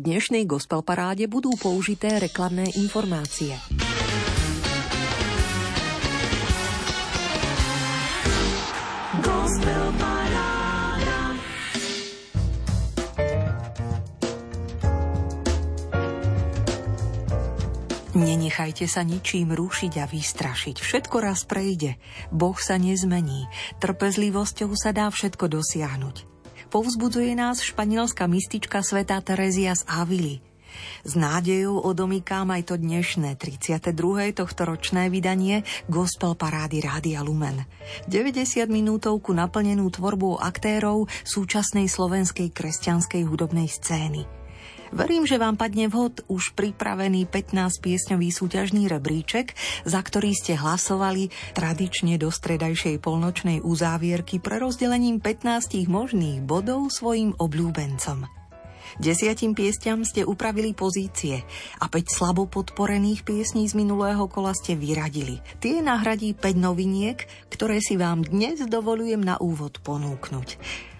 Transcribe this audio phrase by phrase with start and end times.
[0.00, 3.52] dnešnej gospel paráde budú použité reklamné informácie.
[18.10, 20.76] Nenechajte sa ničím rušiť a vystrašiť.
[20.82, 21.96] Všetko raz prejde.
[22.28, 23.48] Boh sa nezmení.
[23.80, 26.29] Trpezlivosťou sa dá všetko dosiahnuť.
[26.70, 30.38] Povzbudzuje nás španielská mystička svätá Terezia z Avily.
[31.02, 33.90] S nádejou odomykám aj to dnešné 32.
[34.38, 37.66] tohto ročné vydanie Gospel Parády Rádia Lumen.
[38.06, 44.22] 90 minútovku naplnenú tvorbou aktérov súčasnej slovenskej kresťanskej hudobnej scény–
[44.90, 49.54] Verím, že vám padne vhod už pripravený 15-piesňový súťažný rebríček,
[49.86, 57.38] za ktorý ste hlasovali tradične do stredajšej polnočnej uzávierky pre rozdelením 15 možných bodov svojim
[57.38, 58.26] obľúbencom.
[58.98, 61.46] Desiatim piesťam ste upravili pozície
[61.78, 65.38] a 5 slabo podporených piesní z minulého kola ste vyradili.
[65.62, 70.58] Tie nahradí 5 noviniek, ktoré si vám dnes dovolujem na úvod ponúknuť.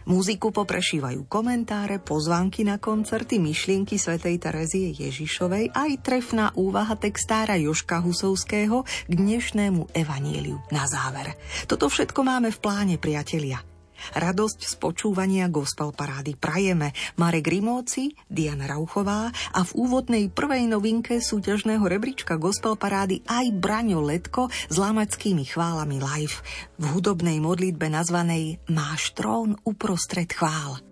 [0.09, 8.01] Muziku poprešívajú komentáre, pozvánky na koncerty, myšlienky svätej Terezie Ježišovej aj trefná úvaha textára Joška
[8.01, 11.37] Husovského k dnešnému evaníliu na záver.
[11.69, 13.70] Toto všetko máme v pláne, priatelia.
[14.19, 21.23] Radosť z počúvania gospel parády prajeme Marek Rimóci, Diana Rauchová a v úvodnej prvej novinke
[21.23, 26.37] súťažného rebríčka gospel parády aj Braňo Letko s lamackými chválami live
[26.81, 30.90] v hudobnej modlitbe nazvanej Máš trón uprostred chvál.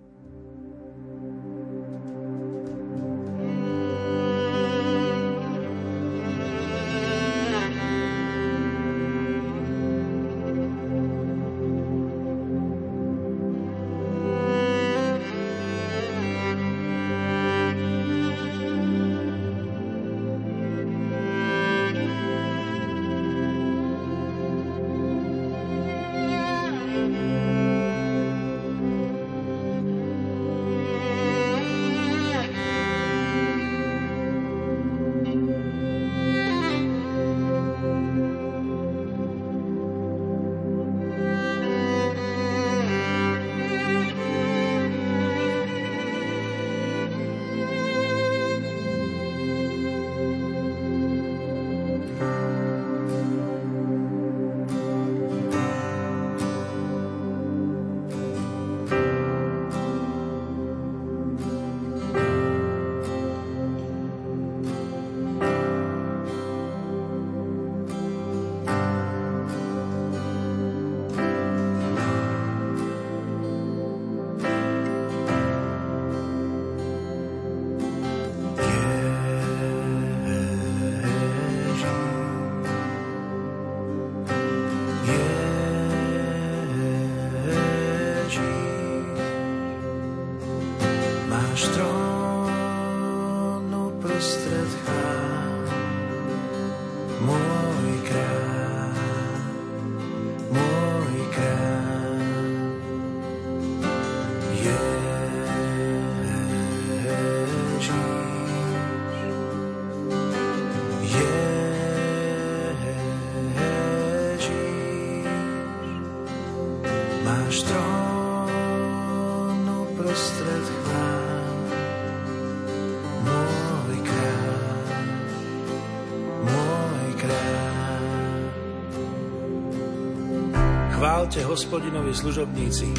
[131.19, 132.95] Chválte hospodinovi služobníci,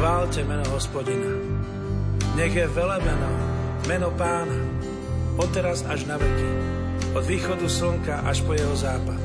[0.00, 1.28] chválte meno hospodina.
[2.32, 3.28] Nech je velebeno
[3.84, 4.56] meno pána,
[5.36, 6.50] odteraz až na veky,
[7.12, 9.20] od východu slnka až po jeho západ.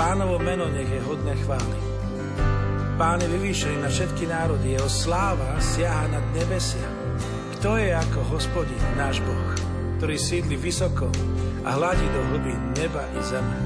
[0.00, 1.78] Pánovo meno nech je hodné chvály.
[2.96, 6.88] Pán je vyvýšený na všetky národy, jeho sláva siaha nad nebesia.
[7.60, 9.52] Kto je ako hospodin, náš Boh,
[10.00, 11.12] ktorý sídli vysoko
[11.60, 13.58] a hladí do hlbín neba i zeme.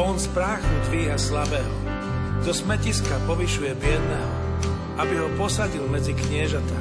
[0.00, 1.83] On z práchu dvíha slabého,
[2.44, 4.32] do smetiska povyšuje biedného,
[5.00, 6.76] aby ho posadil medzi kniežatá,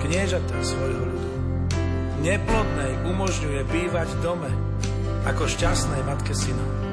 [0.00, 1.30] kniežatá svojho ľudu.
[2.24, 4.50] Neplodnej umožňuje bývať v dome,
[5.28, 6.91] ako šťastnej matke synom.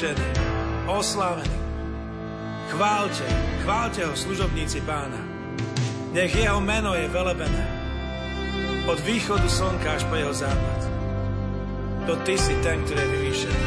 [0.00, 0.28] Vyvýšený,
[0.88, 1.58] oslavený.
[2.72, 3.24] Chválte,
[3.60, 5.20] chválte ho služobníci pána.
[6.16, 7.66] Nech jeho meno je velebené.
[8.88, 10.80] Od východu slnka až po jeho západ.
[12.08, 13.64] To ty si ten, ktorý je vyvýšený.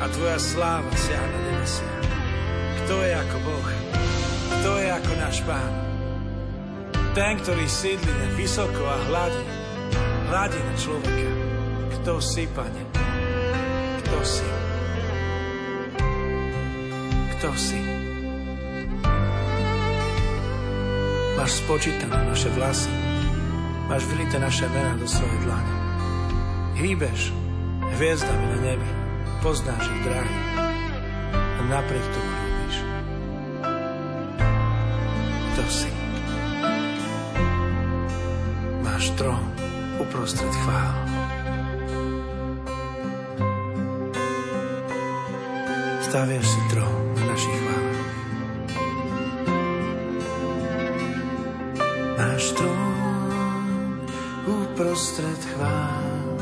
[0.00, 1.94] A tvoja sláva siaha na nebesia.
[2.84, 3.68] Kto je ako Boh?
[4.54, 5.72] Kto je ako náš pán?
[7.10, 9.44] Ten, ktorý sídli vysoko a hladí,
[10.30, 11.30] hladí na človeka.
[11.98, 12.82] Kto si, pane?
[14.06, 14.69] Kto si?
[17.40, 17.80] Kto si.
[21.40, 22.92] Máš spočítané naše vlasy,
[23.88, 25.74] máš vylité naše mená do svojej dlane.
[26.76, 27.32] Hýbeš
[27.96, 28.90] hviezdami na nebi,
[29.40, 30.36] poznáš ich dráhy
[31.32, 32.76] a napriek tomu ľúbiš.
[35.48, 35.90] Kto si?
[38.84, 39.44] Máš trón
[39.96, 40.92] uprostred chvál.
[46.04, 46.60] Staviaš si
[52.48, 54.00] trón
[54.46, 56.38] uprostred chvál.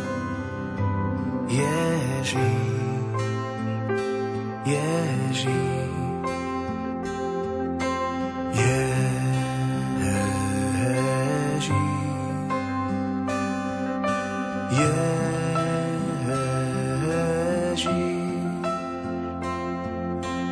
[1.48, 2.38] Ježíš,
[4.64, 5.78] Ježíš.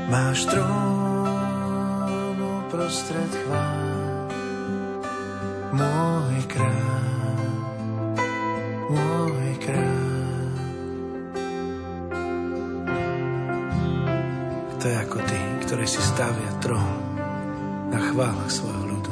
[0.06, 3.65] Máš trón uprostred chvál,
[15.86, 16.98] ktorý si stavia trón
[17.94, 19.10] na chválach svojho ľudu.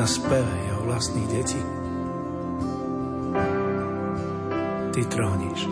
[0.00, 1.60] Na speve jeho vlastných detí.
[4.96, 5.68] Ty tróniš.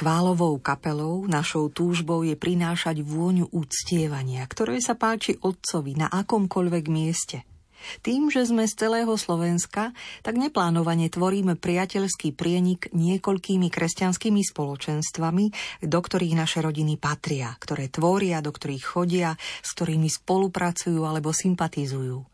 [0.00, 7.44] Chválovou kapelou, našou túžbou je prinášať vôňu uctievania, ktoré sa páči Otcovi na akomkoľvek mieste.
[8.00, 9.92] Tým, že sme z celého Slovenska,
[10.24, 15.44] tak neplánovane tvoríme priateľský prienik niekoľkými kresťanskými spoločenstvami,
[15.84, 22.24] do ktorých naše rodiny patria, ktoré tvoria, do ktorých chodia, s ktorými spolupracujú alebo sympatizujú.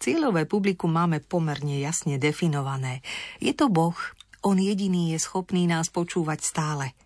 [0.00, 3.04] Cieľové publikum máme pomerne jasne definované.
[3.44, 3.96] Je to Boh,
[4.40, 6.96] on jediný je schopný nás počúvať stále.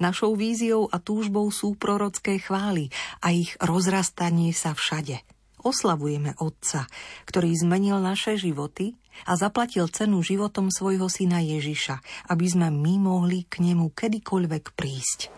[0.00, 2.88] Našou víziou a túžbou sú prorocké chvály
[3.20, 5.20] a ich rozrastanie sa všade–
[5.62, 6.88] oslavujeme Otca,
[7.28, 8.96] ktorý zmenil naše životy
[9.28, 12.00] a zaplatil cenu životom svojho syna Ježiša,
[12.32, 15.28] aby sme my mohli k nemu kedykoľvek prísť.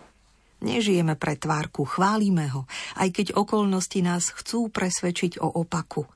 [0.63, 2.63] Nežijeme pre tvárku, chválime ho,
[2.95, 6.07] aj keď okolnosti nás chcú presvedčiť o opaku.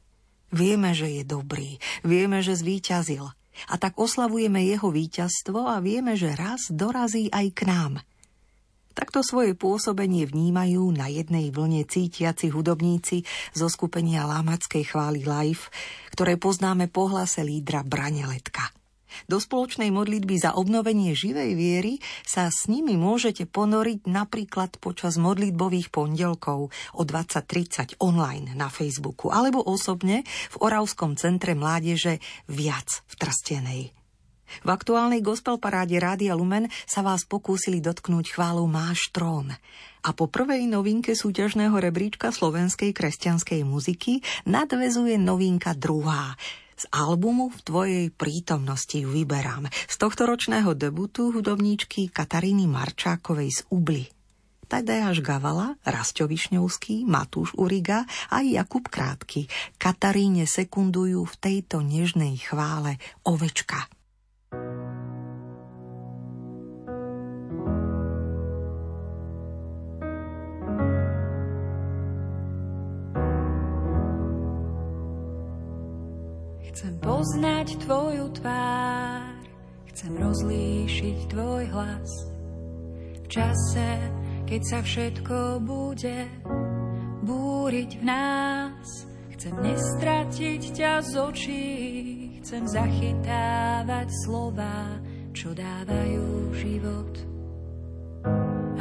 [0.56, 1.76] Vieme, že je dobrý,
[2.08, 3.28] vieme, že zvíťazil.
[3.68, 7.94] A tak oslavujeme jeho víťazstvo a vieme, že raz dorazí aj k nám–
[8.98, 13.22] Takto svoje pôsobenie vnímajú na jednej vlne cítiaci hudobníci
[13.54, 15.70] zo skupenia Lámackej chvály Life,
[16.18, 18.74] ktoré poznáme po hlase lídra Brania Letka.
[19.30, 21.94] Do spoločnej modlitby za obnovenie živej viery
[22.26, 29.62] sa s nimi môžete ponoriť napríklad počas modlitbových pondelkov o 20.30 online na Facebooku alebo
[29.62, 32.18] osobne v Oravskom centre mládeže
[32.50, 33.82] Viac v Trstenej.
[34.64, 39.54] V aktuálnej gospel paráde Rádia Lumen sa vás pokúsili dotknúť chválu Máš trón.
[40.04, 46.40] A po prvej novinke súťažného rebríčka slovenskej kresťanskej muziky nadvezuje novinka druhá.
[46.78, 49.66] Z albumu v tvojej prítomnosti ju vyberám.
[49.90, 54.06] Z tohto ročného debutu hudobníčky Kataríny Marčákovej z Ubly.
[54.68, 59.48] Tadeáš Gavala, Rasťo Višňovský, Matúš Uriga a Jakub Krátky
[59.80, 63.88] Kataríne sekundujú v tejto nežnej chvále ovečka.
[76.78, 79.34] Chcem poznať Tvoju tvár,
[79.90, 82.12] chcem rozlíšiť Tvoj hlas.
[83.18, 83.90] V čase,
[84.46, 86.30] keď sa všetko bude
[87.26, 91.66] búriť v nás, chcem nestratiť ťa z očí,
[92.42, 94.98] chcem zachytávať slova,
[95.30, 97.14] čo dávajú život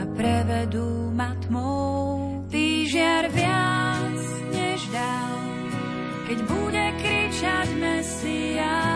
[0.00, 2.40] a prevedú ma tmou.
[2.48, 4.16] Ty žiar viac
[4.48, 5.36] než dal,
[6.24, 8.95] keď bude kričať Mesiáš,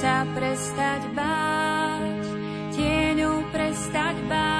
[0.00, 2.24] sa prestať báť,
[2.72, 4.59] tieňou prestať báť,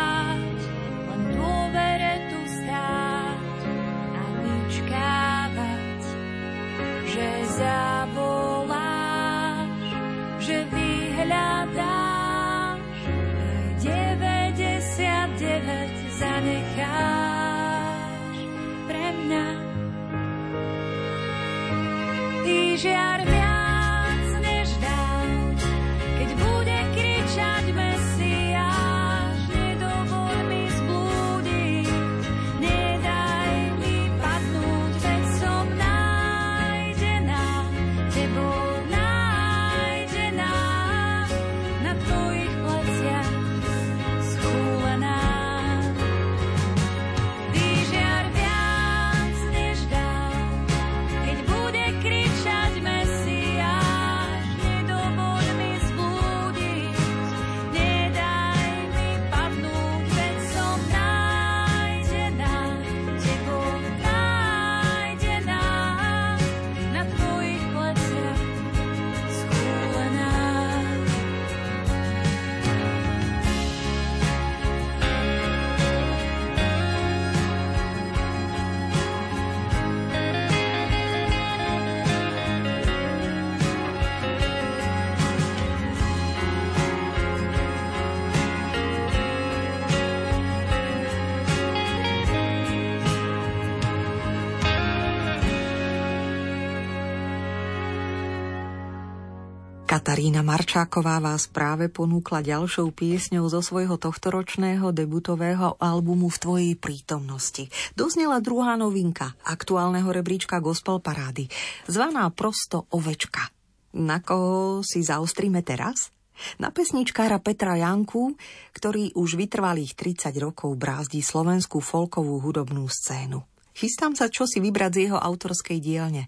[100.11, 107.71] Katarína Marčáková vás práve ponúkla ďalšou piesňou zo svojho tohtoročného debutového albumu V tvojej prítomnosti.
[107.95, 111.47] Doznela druhá novinka aktuálneho rebríčka Gospel Parády,
[111.87, 113.55] zvaná prosto Ovečka.
[114.03, 116.11] Na koho si zaostríme teraz?
[116.59, 118.35] Na pesničkára Petra Janku,
[118.75, 123.47] ktorý už vytrvalých 30 rokov brázdi slovenskú folkovú hudobnú scénu.
[123.79, 126.27] Chystám sa čo si vybrať z jeho autorskej dielne.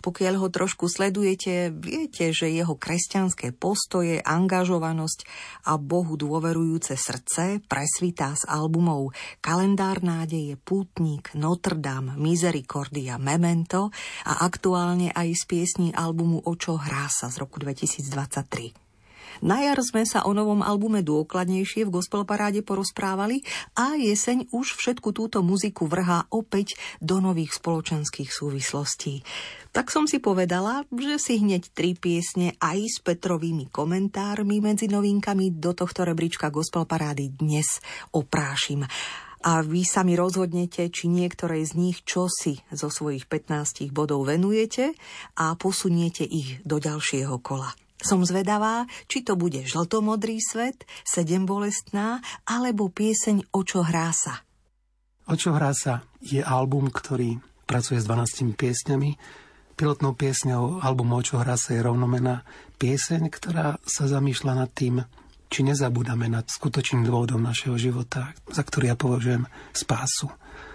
[0.00, 5.28] Pokiaľ ho trošku sledujete, viete, že jeho kresťanské postoje, angažovanosť
[5.68, 9.12] a Bohu dôverujúce srdce presvitá z albumov
[9.44, 13.92] Kalendár nádeje, Pútnik, Notre Dame, Misericordia, Memento
[14.24, 18.90] a aktuálne aj z piesní albumu Očo hrá sa z roku 2023.
[19.40, 23.40] Na jar sme sa o novom albume dôkladnejšie v Gospel porozprávali
[23.72, 29.24] a jeseň už všetku túto muziku vrhá opäť do nových spoločenských súvislostí.
[29.70, 35.62] Tak som si povedala, že si hneď tri piesne aj s Petrovými komentármi medzi novinkami
[35.62, 37.78] do tohto rebríčka Gospel Parády dnes
[38.10, 38.82] oprášim
[39.40, 44.92] a vy sa mi rozhodnete, či niektorej z nich čosi zo svojich 15 bodov venujete
[45.38, 47.72] a posuniete ich do ďalšieho kola.
[48.00, 54.40] Som zvedavá, či to bude žltomodrý svet, sedem bolestná, alebo pieseň Očo hrá sa.
[55.28, 59.14] Očo hrá sa je album, ktorý pracuje s 12 piesňami.
[59.80, 62.44] Pilotnou piesňou albumu Očo hrá sa je rovnomená
[62.76, 65.00] pieseň, ktorá sa zamýšľa nad tým,
[65.48, 70.28] či nezabúdame nad skutočným dôvodom našeho života, za ktorý ja považujem spásu.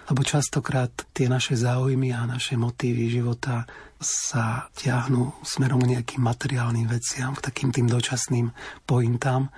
[0.10, 3.70] Lebo častokrát tie naše záujmy a naše motívy života
[4.02, 8.50] sa ťahnú smerom k nejakým materiálnym veciam, k takým tým dočasným
[8.90, 9.54] pointám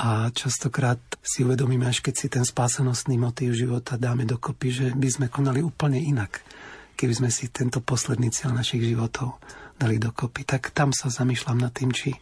[0.00, 5.08] a častokrát si uvedomíme, až keď si ten spásanostný motív života dáme dokopy, že by
[5.12, 6.40] sme konali úplne inak,
[7.00, 9.40] keby sme si tento posledný cieľ našich životov
[9.80, 10.44] dali dokopy.
[10.44, 12.12] Tak tam sa zamýšľam nad tým, či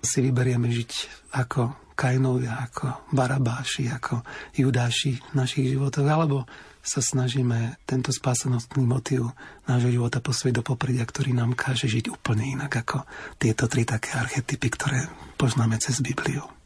[0.00, 0.92] si vyberieme žiť
[1.36, 4.24] ako Kainovia, ako Barabáši, ako
[4.56, 6.48] Judáši v našich životoch, alebo
[6.82, 9.30] sa snažíme tento spásanostný motív
[9.68, 13.04] nášho života posvieť do popredia, ktorý nám káže žiť úplne inak ako
[13.38, 16.61] tieto tri také archetypy, ktoré poznáme cez Bibliu.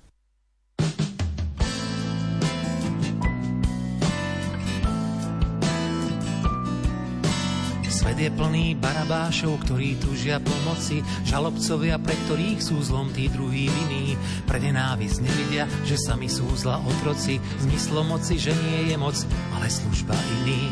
[8.07, 14.15] Svet je plný barabášov, ktorí tužia pomoci, žalobcovia, pre ktorých sú zlom tí druhý viní.
[14.47, 19.19] Pre nenávisť nevidia, že sami sú zla otroci, zmyslom moci, že nie je moc,
[19.59, 20.71] ale služba iný.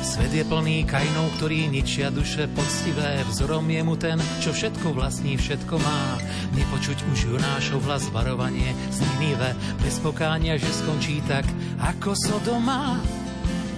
[0.00, 5.36] Svet je plný kajnov, ktorí ničia duše poctivé, vzorom je mu ten, čo všetko vlastní,
[5.36, 6.16] všetko má.
[6.56, 9.52] Nepočuť už Jonášov hlas varovanie z Ninive,
[9.84, 11.44] bez pokánia, že skončí tak,
[11.76, 12.96] ako Sodoma.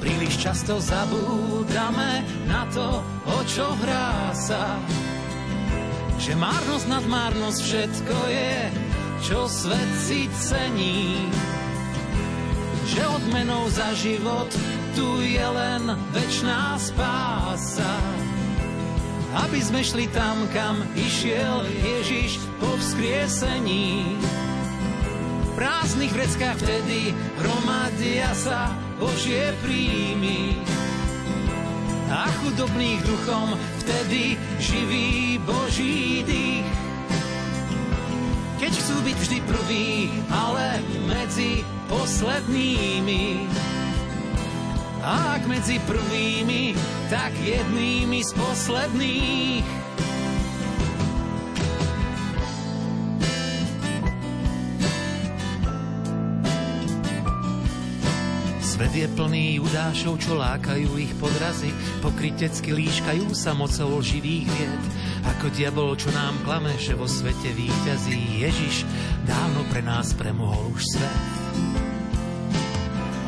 [0.00, 4.80] Príliš často zabúdame na to, o čo hrá sa.
[6.16, 8.56] Že márnosť nad márnosť všetko je,
[9.20, 11.28] čo svet si cení.
[12.88, 14.48] Že odmenou za život
[14.96, 15.84] tu je len
[16.16, 17.94] večná spása.
[19.36, 24.16] Aby sme šli tam, kam išiel Ježiš po vzkriesení.
[25.44, 30.60] V prázdnych vreckách vtedy hromadia sa Božie príjmy.
[32.12, 36.68] A chudobných duchom vtedy živý Boží dých.
[38.60, 39.88] Keď chcú byť vždy prví,
[40.28, 43.48] ale medzi poslednými.
[45.00, 46.76] A ak medzi prvými,
[47.08, 49.64] tak jednými z posledných.
[58.80, 61.68] Svet je plný judášov, čo lákajú ich podrazy,
[62.00, 64.82] pokrytecky líškajú sa mocou živých vied.
[65.36, 68.88] Ako diabol, čo nám klame, že vo svete víťazí Ježiš,
[69.28, 71.20] dávno pre nás premohol už svet.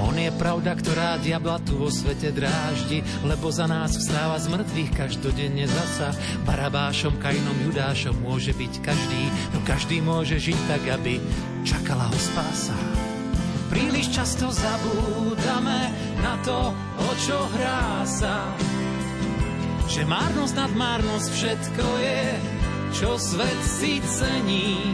[0.00, 4.90] On je pravda, ktorá diabla tu vo svete dráždi, lebo za nás vstáva z mŕtvych
[4.96, 6.16] každodenne zasa.
[6.48, 11.20] Barabášom, Kainom, Judášom môže byť každý, no každý môže žiť tak, aby
[11.60, 13.11] čakala ho spása.
[13.72, 15.88] Príliš často zabúdame
[16.20, 18.52] na to, o čo hrá sa.
[19.88, 22.24] Že márnosť nad márnosť všetko je,
[22.92, 24.92] čo svet si cení.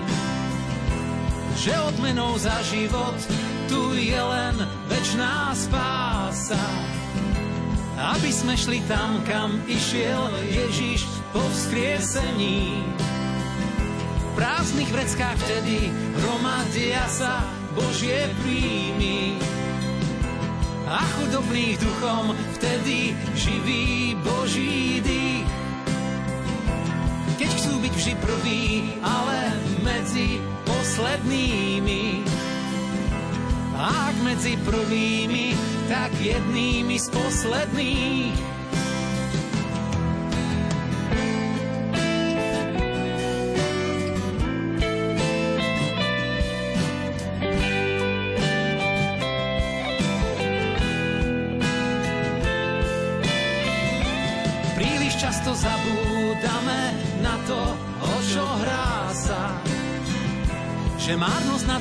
[1.59, 3.19] Že odmenou za život
[3.67, 4.55] tu je len
[4.87, 6.63] večná spása.
[7.99, 11.03] Aby sme šli tam, kam išiel Ježiš
[11.35, 12.79] po vzkriesení.
[14.23, 15.91] V prázdnych vreckách vtedy
[16.23, 19.39] hromadia sa Božie príjmy.
[20.91, 25.47] A chudobných duchom vtedy živý Boží dých.
[27.39, 28.67] Keď chcú byť vždy prví,
[28.99, 29.55] ale
[29.87, 32.27] medzi poslednými.
[33.79, 35.55] Ak medzi prvými,
[35.87, 38.58] tak jednými z posledných.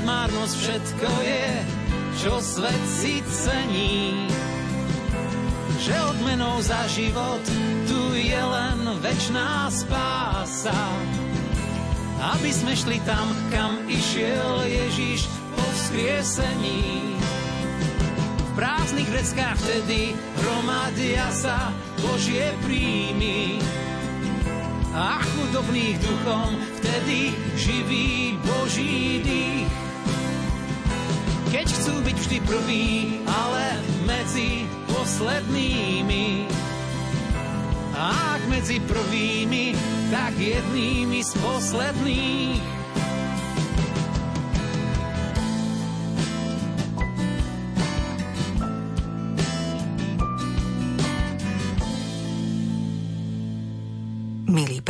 [0.08, 1.48] Márnosť všetko je,
[2.24, 4.32] čo svet si cení.
[5.84, 7.44] Že odmenou za život
[7.92, 10.80] tu je len večná spása.
[12.18, 17.20] Aby sme šli tam, kam išiel Ježiš po vzkriesení.
[18.42, 21.70] V prázdnych vreckách vtedy hromadia sa
[22.02, 23.62] Božie príjmy
[24.98, 29.87] a chudobných duchom vtedy živý Boží dých.
[31.58, 32.86] Keď chcú byť vždy prví,
[33.26, 36.46] ale medzi poslednými.
[37.98, 39.74] A ak medzi prvými,
[40.14, 42.77] tak jednými z posledných.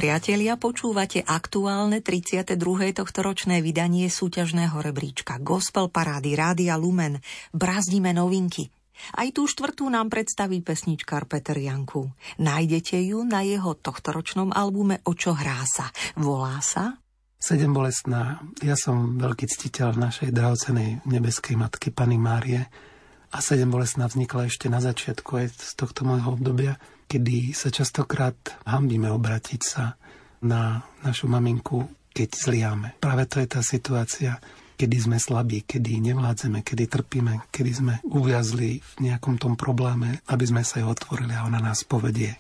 [0.08, 2.56] Priatelia, počúvate aktuálne 32.
[2.96, 7.20] tohtoročné vydanie súťažného rebríčka Gospel Parády Rádia Lumen.
[7.52, 8.72] Brazdíme novinky.
[9.20, 12.08] Aj tú štvrtú nám predstaví pesničkár Peter Janku.
[12.40, 15.92] Nájdete ju na jeho tohtoročnom albume O čo hrá sa.
[16.16, 16.96] Volá sa
[17.36, 18.40] Sedem bolestná.
[18.64, 22.64] Ja som veľký ctiteľ našej drahocenej nebeskej matky Pany Márie
[23.28, 28.36] a sedem bolestná vznikla ešte na začiatku aj z tohto môjho obdobia kedy sa častokrát
[28.68, 29.96] hambíme obratiť sa
[30.44, 32.90] na našu maminku, keď zliame.
[33.00, 34.38] Práve to je tá situácia,
[34.78, 40.46] kedy sme slabí, kedy nevládzeme, kedy trpíme, kedy sme uviazli v nejakom tom probléme, aby
[40.46, 42.38] sme sa jej otvorili a ona nás povedie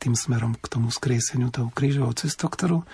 [0.00, 2.86] tým smerom k tomu skrieseniu, tou krížovou cestou, ktorú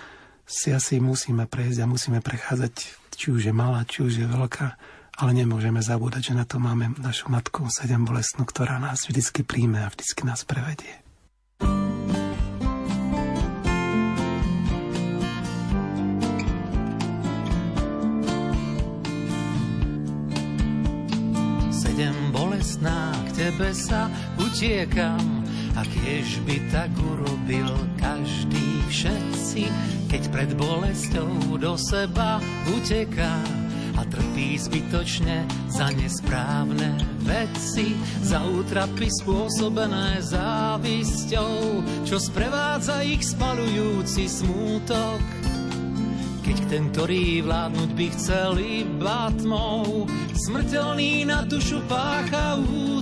[0.43, 2.73] si asi musíme prejsť a musíme prechádzať,
[3.15, 4.67] či už je malá, či už je veľká,
[5.17, 9.81] ale nemôžeme zabúdať, že na to máme našu matku sedem bolestnú, ktorá nás vždycky príjme
[9.81, 11.06] a vždycky nás prevedie.
[23.57, 24.05] Tebe sa
[24.37, 25.41] utiekam.
[25.73, 29.65] A kiež by tak urobil každý všetci,
[30.13, 32.37] keď pred bolestou do seba
[32.69, 33.33] uteká
[33.97, 45.21] a trpí zbytočne za nesprávne veci, za útrapy spôsobené závisťou, čo sprevádza ich spalujúci smútok
[46.47, 52.96] keď ten, ktorý vládnuť by chcel iba tmou, smrteľný na dušu pácha útok.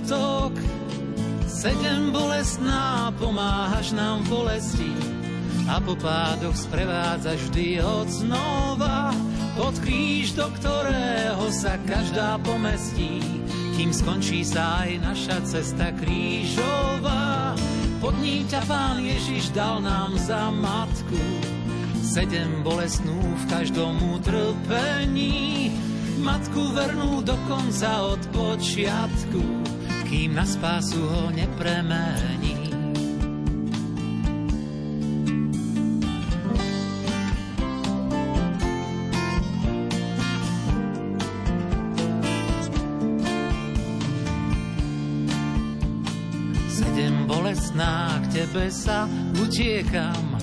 [1.66, 4.94] Sedem bolestná, pomáhaš nám bolesti.
[5.66, 9.10] A po pádoch sprevádzaš vždy od znova.
[9.58, 13.18] Pod kríž, do ktorého sa každá pomestí,
[13.74, 17.58] kým skončí sa aj naša cesta krížová.
[17.98, 21.18] Pod ním ťa Pán Ježiš dal nám za matku,
[22.06, 25.74] sedem bolestnú v každom utrpení,
[26.22, 29.42] matku vernú dokonca od počiatku,
[30.06, 32.70] kým na spásu ho nepremení.
[46.70, 49.10] Sedem bolestná k tebe sa
[49.42, 50.35] utiekam,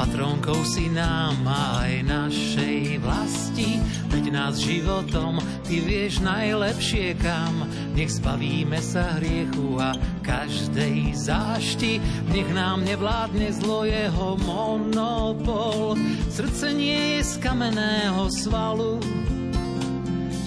[0.00, 3.76] Patrónkou si nám aj našej vlasti,
[4.08, 5.36] veď nás životom
[5.68, 7.68] ty vieš najlepšie kam.
[7.92, 9.92] Nech zbavíme sa hriechu a
[10.24, 12.00] každej zášti,
[12.32, 16.00] nech nám nevládne zlo jeho monopol.
[16.32, 19.04] Srdce nie je z kamenného svalu,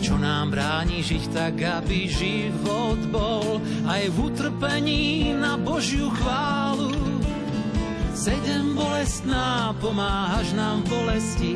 [0.01, 6.92] čo nám bráni žiť tak, aby život bol aj v utrpení na Božiu chválu.
[8.23, 11.53] Sedem bolestná, pomáhaš nám v bolesti.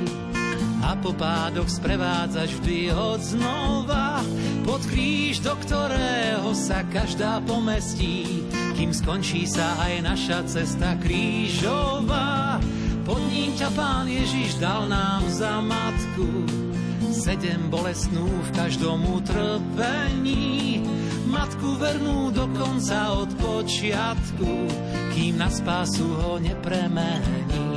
[0.84, 4.20] A po pádoch sprevádzaš vždy od znova.
[4.68, 8.44] Pod kríž, do ktorého sa každá pomestí,
[8.76, 12.60] kým skončí sa aj naša cesta krížová.
[13.08, 16.52] Pod ním ťa Pán Ježiš dal nám za matku,
[17.16, 20.84] sedem bolestnú v každom utrpení,
[21.28, 24.52] matku vernú dokonca od počiatku,
[25.14, 27.68] kým na spásu ho nepremení.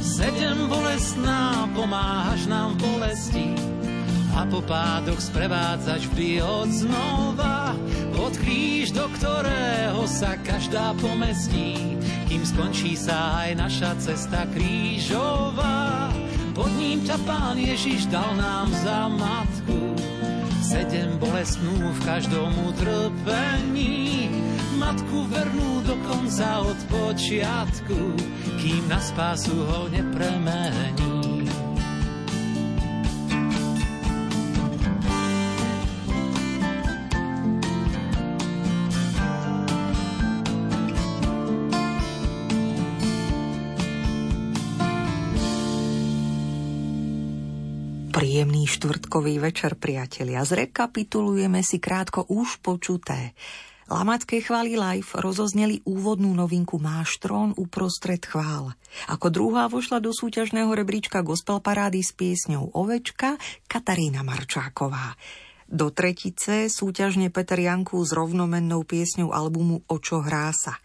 [0.00, 3.48] Sedem bolestná, pomáhaš nám v bolesti
[4.36, 7.74] a po pádoch sprevádzaš vždy od znova.
[8.14, 11.96] Pod kríž, do ktorého sa každá pomestí,
[12.28, 16.09] kým skončí sa aj naša cesta krížová.
[17.10, 19.98] Ťa Pán Ježiš dal nám za matku,
[20.62, 24.30] sedem bolestnú v každom utrpení.
[24.78, 28.14] Matku vernú do konca od počiatku,
[28.62, 31.19] kým na spásu ho nepremení.
[48.80, 50.40] Štvrtkový večer, priatelia.
[50.40, 53.36] Zrekapitulujeme si krátko už počuté.
[53.92, 58.72] Lamacké chvály live rozozneli úvodnú novinku Máš trón uprostred chvál.
[59.12, 63.36] Ako druhá vošla do súťažného rebríčka gospel parády s piesňou Ovečka
[63.68, 65.12] Katarína Marčáková.
[65.68, 70.80] Do tretice súťažne Peter Janku s rovnomennou piesňou albumu Očo hrá sa.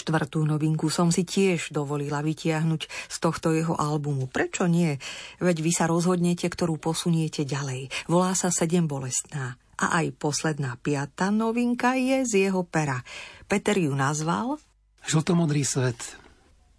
[0.00, 4.24] Štvrtú novinku som si tiež dovolila vytiahnuť z tohto jeho albumu.
[4.32, 4.96] Prečo nie?
[5.44, 7.92] Veď vy sa rozhodnete, ktorú posuniete ďalej.
[8.08, 9.60] Volá sa Sedem bolestná.
[9.80, 13.04] A aj posledná piata novinka je z jeho pera.
[13.44, 14.56] Peter ju nazval
[15.04, 15.96] Žltomodrý svet,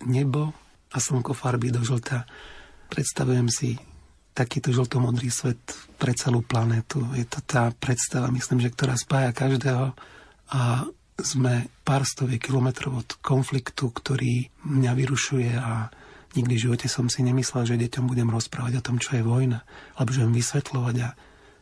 [0.06, 0.54] nebo
[0.92, 2.26] a slnko farby do žlta.
[2.92, 3.80] Predstavujem si
[4.32, 5.60] takýto žltomodrý svet
[5.98, 7.02] pre celú planetu.
[7.16, 9.96] Je to tá predstava, myslím, že ktorá spája každého
[10.52, 10.86] a
[11.24, 15.90] sme pár stoviek kilometrov od konfliktu, ktorý mňa vyrušuje a
[16.36, 19.64] nikdy v živote som si nemyslel, že deťom budem rozprávať o tom, čo je vojna,
[19.96, 21.10] alebo im vysvetľovať a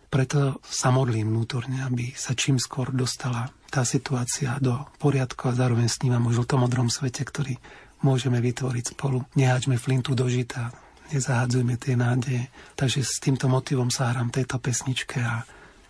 [0.10, 5.86] preto sa modlím vnútorne, aby sa čím skôr dostala tá situácia do poriadku a zároveň
[5.86, 7.62] snívam o žltomodrom svete, ktorý
[8.02, 9.22] môžeme vytvoriť spolu.
[9.38, 10.74] Nehaďme flintu do žita,
[11.14, 12.50] nezahadzujme tie nádeje.
[12.74, 15.46] Takže s týmto motivom sa hrám tejto pesničke a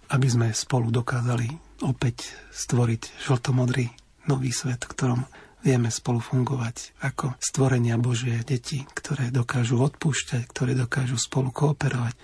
[0.10, 1.50] aby sme spolu dokázali
[1.86, 3.90] opäť stvoriť žltomodrý
[4.26, 5.22] nový svet, v ktorom
[5.62, 12.16] vieme spolu fungovať ako stvorenia Božie deti, ktoré dokážu odpúšťať, ktoré dokážu spolu kooperovať,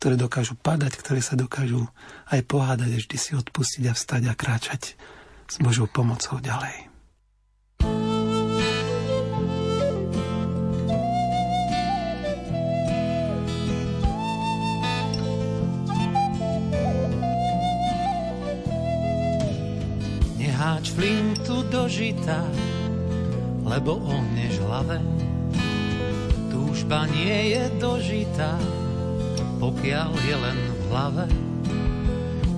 [0.00, 1.86] ktoré dokážu padať, ktoré sa dokážu
[2.32, 4.82] aj pohádať vždy si odpustiť a vstať a kráčať
[5.50, 6.89] s Božou pomocou ďalej.
[20.60, 22.44] Háč flintu do žita,
[23.64, 25.00] lebo ohneš hlave.
[26.52, 28.60] Túžba nie je dožitá,
[29.56, 31.26] pokiaľ je len v hlave.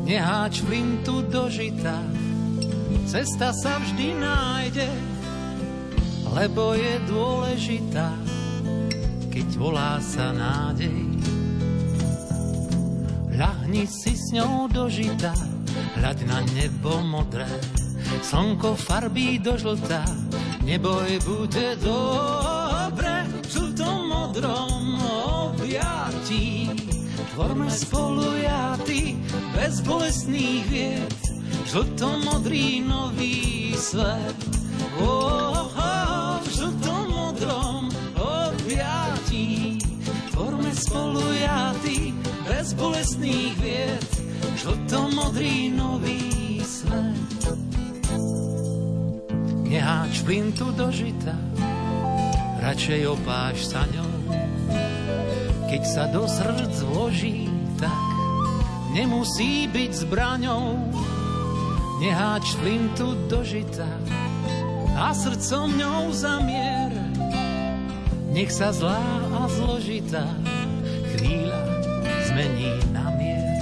[0.02, 1.94] Neháč flintu do žita,
[3.06, 4.90] cesta sa vždy nájde,
[6.34, 8.10] lebo je dôležitá,
[9.30, 11.06] keď volá sa nádej.
[13.38, 15.30] Ľahni si s ňou do žita,
[16.02, 17.46] hľaď na nebo modré,
[18.20, 20.04] slnko farbí do žltá,
[20.66, 25.00] neboj, bude dobre v žltom modrom
[25.48, 26.68] objatí.
[27.32, 29.16] Tvorme spolu jaty,
[29.56, 31.16] bez bolestných vied,
[31.72, 34.36] žltom modrý nový svet.
[35.00, 37.88] Oh, oh, v žltom modrom
[38.20, 39.80] objatí,
[40.36, 42.12] tvorme spolu jaty,
[42.44, 44.08] bez bolestných vied,
[44.60, 47.21] žltom modrý nový svet
[49.72, 51.32] neháč flintu do žita,
[52.60, 54.12] radšej opáš sa ňou.
[55.72, 57.48] Keď sa do srdc vloží,
[57.80, 57.96] tak
[58.92, 60.76] nemusí byť zbraňou.
[62.04, 63.88] Neháč flintu do žita
[64.92, 66.92] a srdcom ňou zamier.
[68.28, 69.00] Nech sa zlá
[69.40, 70.28] a zložitá
[71.16, 71.60] chvíľa
[72.28, 73.56] zmení na mier.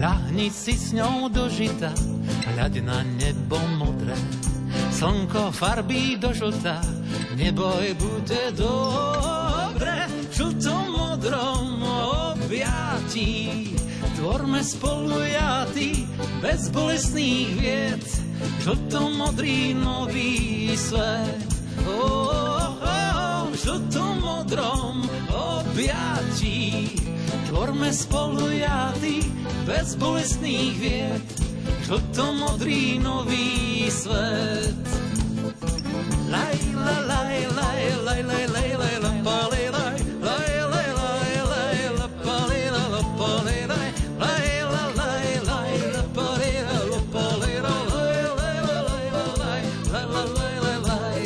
[0.00, 1.92] Ľahni si s ňou do žita,
[2.52, 4.16] hľaď na nebo modré,
[4.92, 6.80] slnko farbí do žltá,
[7.36, 11.82] neboj, bude dobre, v žltom modrom
[12.32, 13.74] objatí.
[14.18, 16.06] Tvorme spolu jaty,
[16.38, 18.06] bez bolestných vied,
[18.62, 21.50] žltom modrý nový svet.
[21.82, 25.02] Oh, oh, oh, v žltom modrom
[25.34, 26.94] objatí.
[27.50, 29.26] Tvorme spolu jaty,
[29.66, 31.26] bez bolestných vied,
[31.92, 34.80] žltomodrý nový svet.
[36.32, 42.08] Laj, la, laj, laj, laj, laj, laj, laj, la, pali, laj, laj, laj, laj, la,
[42.24, 43.92] pali, laj,
[44.72, 49.60] la, laj, laj, la, pali, la, la, pali, la, laj, laj, la, laj, laj,
[49.92, 51.20] laj, laj, laj, laj, laj.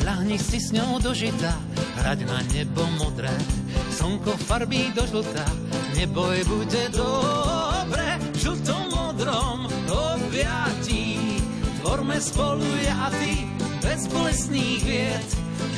[0.00, 1.52] Sadni si s ňou do žita,
[2.00, 3.36] hrať na nebo modré.
[3.92, 5.44] Slnko farbí do žlta,
[6.00, 8.08] nebo je bude dobre.
[8.32, 9.77] V žltom modrom
[10.38, 11.18] objatí,
[11.82, 13.42] tvorme spolu ja a ty,
[13.82, 15.28] bez bolestných vied.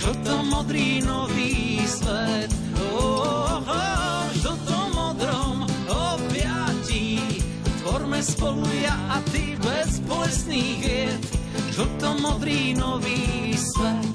[0.05, 2.53] Žltom modrý nový svet.
[2.93, 7.25] Oh, oh, oh, žltom modrom objatí,
[7.81, 11.25] tvorme spolu ja a ty, bez bolestných vied
[11.73, 14.13] žlto-modrý nový svet.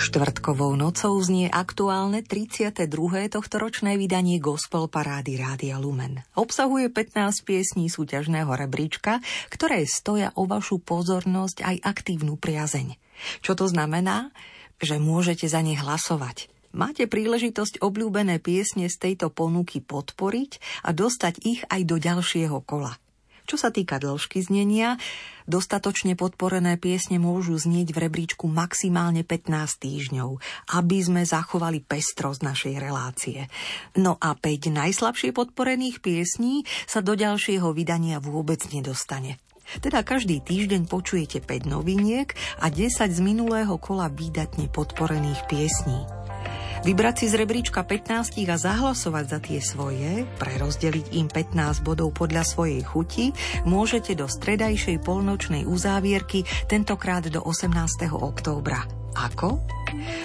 [0.00, 2.88] Štvrtkovou nocou znie aktuálne 32.
[3.28, 6.24] tohtoročné vydanie Gospel Parády Rádia Lumen.
[6.40, 9.20] Obsahuje 15 piesní súťažného rebríčka,
[9.52, 12.96] ktoré stoja o vašu pozornosť aj aktívnu priazeň.
[13.44, 14.32] Čo to znamená?
[14.80, 16.48] Že môžete za ne hlasovať.
[16.72, 22.96] Máte príležitosť obľúbené piesne z tejto ponuky podporiť a dostať ich aj do ďalšieho kola.
[23.50, 24.94] Čo sa týka dĺžky znenia,
[25.50, 30.38] dostatočne podporené piesne môžu znieť v rebríčku maximálne 15 týždňov,
[30.78, 33.50] aby sme zachovali pestrosť našej relácie.
[33.98, 39.42] No a 5 najslabšie podporených piesní sa do ďalšieho vydania vôbec nedostane.
[39.82, 42.30] Teda každý týždeň počujete 5 noviniek
[42.62, 46.19] a 10 z minulého kola výdatne podporených piesní.
[46.80, 52.40] Vybrať si z rebríčka 15 a zahlasovať za tie svoje, prerozdeliť im 15 bodov podľa
[52.40, 53.36] svojej chuti,
[53.68, 58.08] môžete do stredajšej polnočnej uzávierky, tentokrát do 18.
[58.16, 58.99] októbra.
[59.14, 59.60] Ako?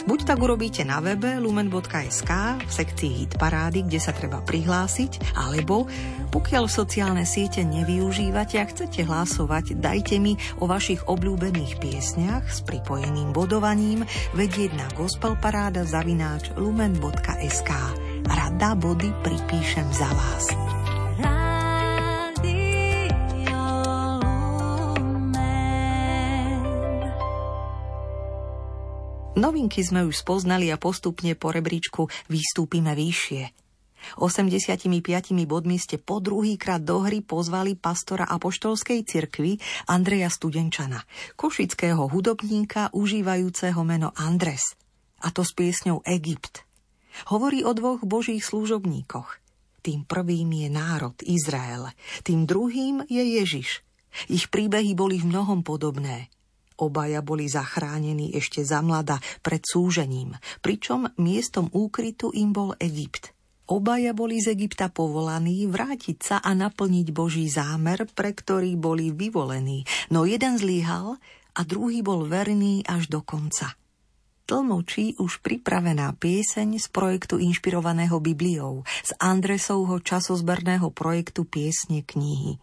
[0.05, 5.89] Buď tak urobíte na webe lumen.sk v sekcii Hit Parády, kde sa treba prihlásiť, alebo
[6.29, 13.33] pokiaľ sociálne siete nevyužívate a chcete hlasovať, dajte mi o vašich obľúbených piesniach s pripojeným
[13.33, 14.05] bodovaním
[14.37, 17.71] vedieť na gospelparáda zavináč lumen.sk.
[18.25, 20.45] Rada body pripíšem za vás.
[29.35, 33.51] Novinky sme už spoznali a postupne po rebríčku vystúpime vyššie.
[34.15, 34.87] 85
[35.43, 39.59] bodmi ste po druhýkrát do hry pozvali pastora apoštolskej cirkvi
[39.91, 41.03] Andreja Studenčana,
[41.35, 44.79] košického hudobníka užívajúceho meno Andres,
[45.19, 46.63] a to s piesňou Egypt.
[47.27, 49.43] Hovorí o dvoch božích služobníkoch.
[49.83, 51.91] Tým prvým je národ Izrael,
[52.23, 53.83] tým druhým je Ježiš.
[54.31, 56.31] Ich príbehy boli v mnohom podobné–
[56.75, 63.31] Obaja boli zachránení ešte za mlada pred súžením, pričom miestom úkrytu im bol Egypt.
[63.65, 69.87] Obaja boli z Egypta povolaní vrátiť sa a naplniť Boží zámer, pre ktorý boli vyvolení,
[70.13, 71.17] no jeden zlíhal
[71.55, 73.73] a druhý bol verný až do konca.
[74.45, 82.61] Tlmočí už pripravená pieseň z projektu inšpirovaného Bibliou, z Andresovho časozberného projektu Piesne knihy.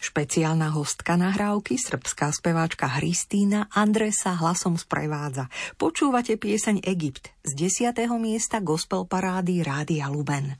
[0.00, 5.48] Špeciálna hostka nahrávky, srbská speváčka Hristína Andresa hlasom sprevádza.
[5.78, 7.94] Počúvate pieseň Egypt z 10.
[8.18, 10.56] miesta gospel parády Rádia Luben.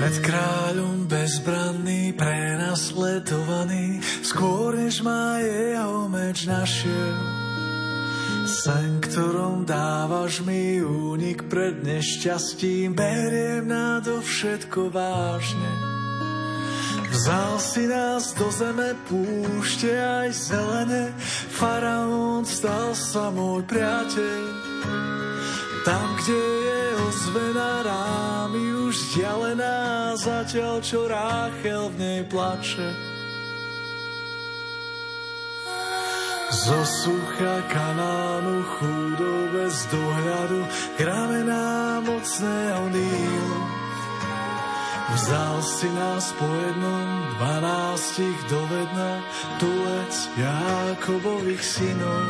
[0.00, 7.49] Pred kráľom bezbranný, prenasledovaný, skôr než má jeho meč našiel
[8.48, 15.72] Sen, ktorom dávaš mi únik pred nešťastím, beriem na to všetko vážne.
[17.10, 21.10] Vzal si nás do zeme púšte aj zelené,
[21.52, 24.42] faraón stal sa môj priateľ.
[25.82, 33.09] Tam, kde je ozvená rámy už vzdialená, zatiaľ čo Ráchel v nej plače.
[36.60, 40.60] Zo sucha kanánu chúdou bez dohľadu
[41.00, 43.60] kramená mocného Nílu.
[45.16, 47.08] Vzal si nás po jednom
[47.40, 49.24] dvanástich dovedna
[49.56, 52.28] tulec Jákobových synov.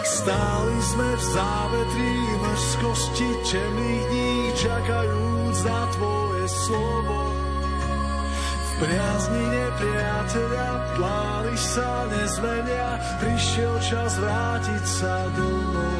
[0.00, 7.25] Stáli sme v závetrí mrzkosti temných dní, čakajúc na tvoje slovo
[8.76, 15.96] priazni nepriateľa, plány sa nezmenia, prišiel čas vrátiť sa domov.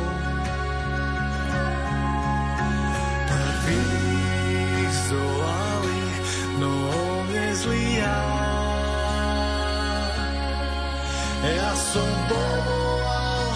[3.27, 6.05] Prvých zdolali,
[6.61, 8.23] no on nezlíha.
[11.47, 13.47] Ja som povolal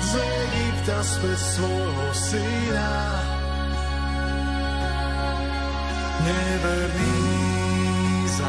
[0.00, 2.94] z Egypta späť svojho syna.
[6.20, 7.49] Neverný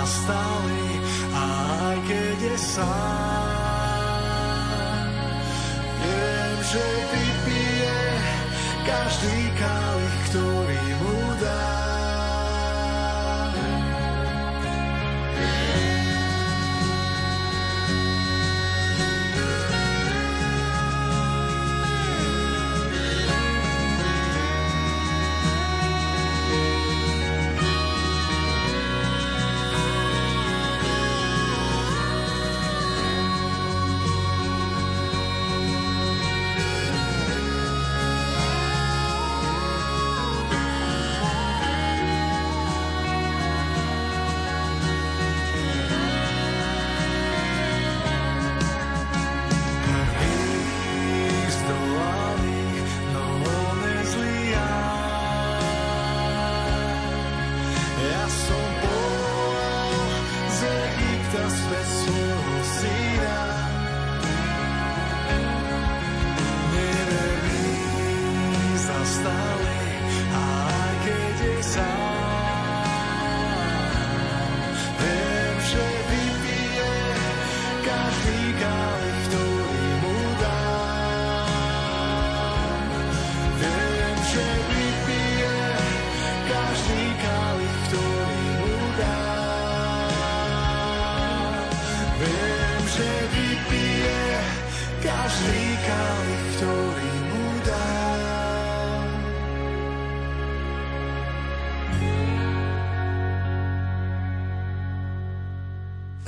[0.02, 0.86] zastali,
[1.30, 3.45] aj keď je sám.
[6.02, 8.02] Viem, že vypije
[8.82, 12.01] každý kalich, ktorý mu dá.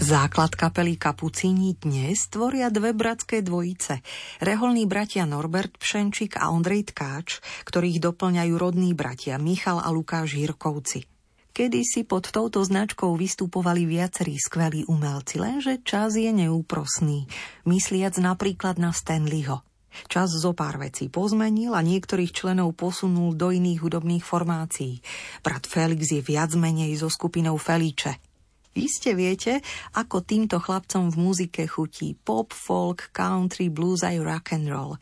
[0.04, 4.04] Základ kapely Kapucíni dnes tvoria dve bratské dvojice.
[4.43, 11.08] Reholní bratia Norbert Pšenčík a Ondrej Tkáč, ktorých doplňajú rodní bratia Michal a Lukáš Hirkovci.
[11.56, 17.24] Kedy si pod touto značkou vystupovali viacerí skvelí umelci, lenže čas je neúprosný,
[17.64, 19.64] mysliac napríklad na Stanleyho.
[20.12, 24.99] Čas zo pár vecí pozmenil a niektorých členov posunul do iných hudobných formácií.
[25.39, 28.20] Brat Felix je viac menej so skupinou Feliče–
[28.74, 29.62] Iste viete,
[29.94, 34.98] ako týmto chlapcom v muzike chutí pop, folk, country, blues aj rock and roll.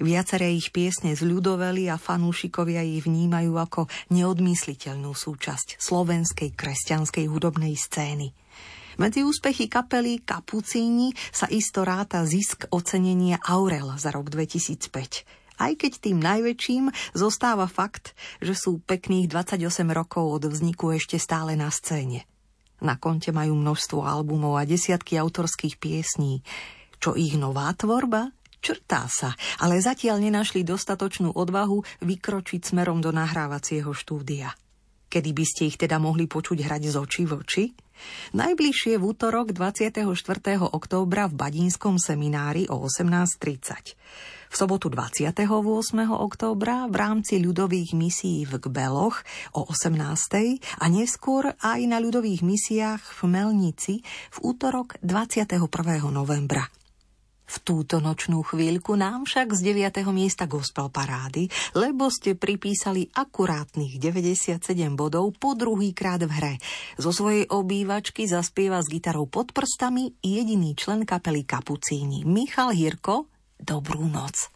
[0.00, 3.84] Viaceré ich piesne zľudoveli a fanúšikovia ich vnímajú ako
[4.16, 8.32] neodmysliteľnú súčasť slovenskej kresťanskej hudobnej scény.
[8.96, 15.92] Medzi úspechy kapely Kapucíni sa isto ráta zisk ocenenia Aurel za rok 2005 aj keď
[16.00, 19.60] tým najväčším zostáva fakt, že sú pekných 28
[19.92, 22.24] rokov od vzniku ešte stále na scéne.
[22.80, 26.40] Na konte majú množstvo albumov a desiatky autorských piesní.
[27.00, 28.32] Čo ich nová tvorba?
[28.60, 34.52] Črtá sa, ale zatiaľ nenašli dostatočnú odvahu vykročiť smerom do nahrávacieho štúdia.
[35.08, 37.64] Kedy by ste ich teda mohli počuť hrať z očí v oči?
[38.36, 40.04] Najbližšie v útorok 24.
[40.60, 45.46] októbra v Badínskom seminári o 18.30 v sobotu 28.
[46.10, 49.22] októbra v rámci ľudových misií v Gbeloch
[49.54, 50.02] o 18.
[50.82, 53.94] a neskôr aj na ľudových misiách v Melnici
[54.34, 55.54] v útorok 21.
[56.10, 56.66] novembra.
[57.50, 60.06] V túto nočnú chvíľku nám však z 9.
[60.14, 64.62] miesta gospel parády, lebo ste pripísali akurátnych 97
[64.94, 66.54] bodov po druhý krát v hre.
[66.94, 73.26] Zo svojej obývačky zaspieva s gitarou pod prstami jediný člen kapely Kapucíni, Michal Hirko,
[73.62, 74.50] dobrú noc.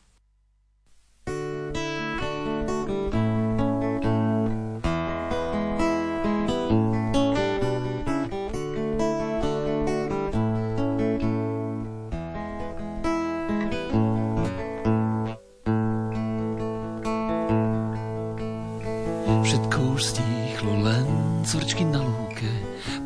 [19.95, 21.07] Už stíchlo, len
[21.47, 22.51] cvrčky na lúke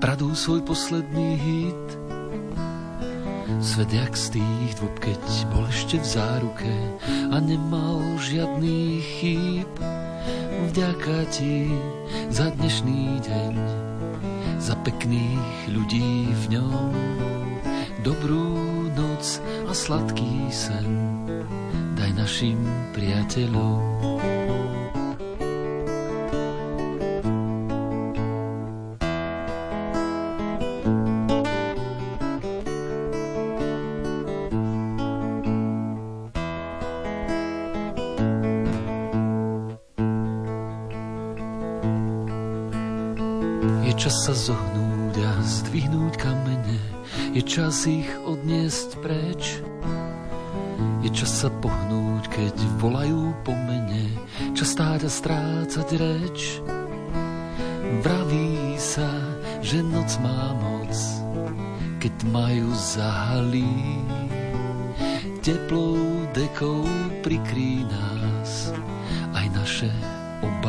[0.01, 2.08] pradú svoj posledný hit
[3.59, 5.19] Svet jak z tých dvob, keď
[5.51, 6.75] bol ešte v záruke
[7.35, 9.71] a nemal žiadny chýb.
[10.71, 11.67] Vďaka ti
[12.31, 13.55] za dnešný deň,
[14.63, 16.91] za pekných ľudí v ňom.
[18.07, 20.87] Dobrú noc a sladký sen
[21.99, 22.63] daj našim
[22.95, 24.38] priateľom.
[47.59, 49.61] Čas ich odniesť preč.
[51.03, 54.15] Je čas sa pohnúť, keď volajú po mene,
[54.53, 56.63] čas stáť a strácať reč.
[58.05, 59.11] Vraví sa,
[59.59, 60.93] že noc má moc,
[61.99, 64.01] keď majú zahalí.
[65.45, 66.85] Teplou dekou
[67.25, 68.71] prikrí nás
[69.37, 69.91] aj naše
[70.41, 70.68] obavy.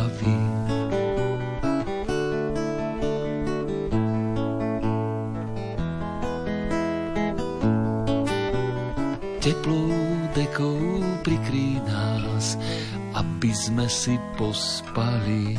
[14.09, 15.53] Si pospali.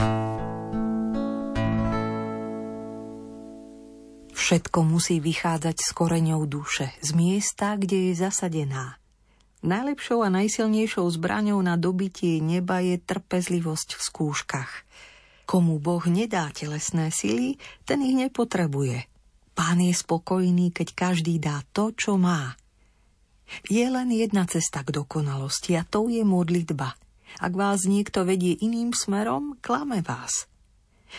[4.35, 8.99] Všetko musí vychádzať z koreňov duše, z miesta, kde je zasadená.
[9.63, 14.73] Najlepšou a najsilnejšou zbraňou na dobitie neba je trpezlivosť v skúškach.
[15.47, 17.55] Komu Boh nedá telesné sily,
[17.87, 19.07] ten ich nepotrebuje.
[19.55, 22.59] Pán je spokojný, keď každý dá to, čo má.
[23.71, 26.99] Je len jedna cesta k dokonalosti a to je modlitba.
[27.39, 30.45] Ak vás niekto vedie iným smerom, klame vás–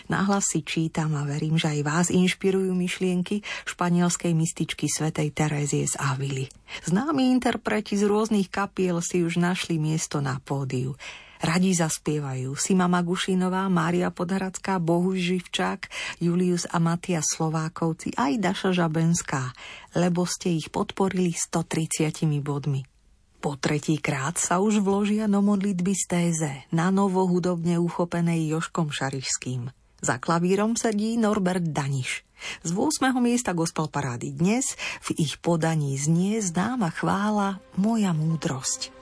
[0.07, 5.99] Nahlas si čítam a verím, že aj vás inšpirujú myšlienky španielskej mističky svätej Terézie z
[5.99, 6.47] Avily.
[6.87, 10.95] Známi interpreti z rôznych kapiel si už našli miesto na pódiu.
[11.41, 15.89] Radi zaspievajú Sima Magušinová, Mária Podhradská, Bohuž Živčák,
[16.21, 19.49] Julius a Matias Slovákovci, aj Daša Žabenská,
[19.97, 22.90] lebo ste ich podporili 130 bodmi.
[23.41, 28.93] Po tretí krát sa už vložia do modlitby z téze, na novo hudobne uchopenej Joškom
[28.93, 29.73] Šarišským.
[29.97, 32.21] Za klavírom sedí Norbert Daniš.
[32.61, 33.17] Z 8.
[33.17, 38.93] miesta gospel parády dnes v ich podaní znie známa chvála Moja múdrosť.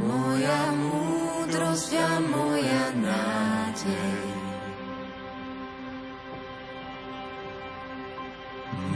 [0.00, 4.16] Moja múdrosť a moja nádej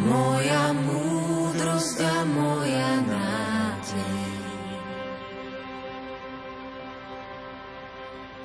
[0.01, 3.28] Moja múdrosť a moja nádej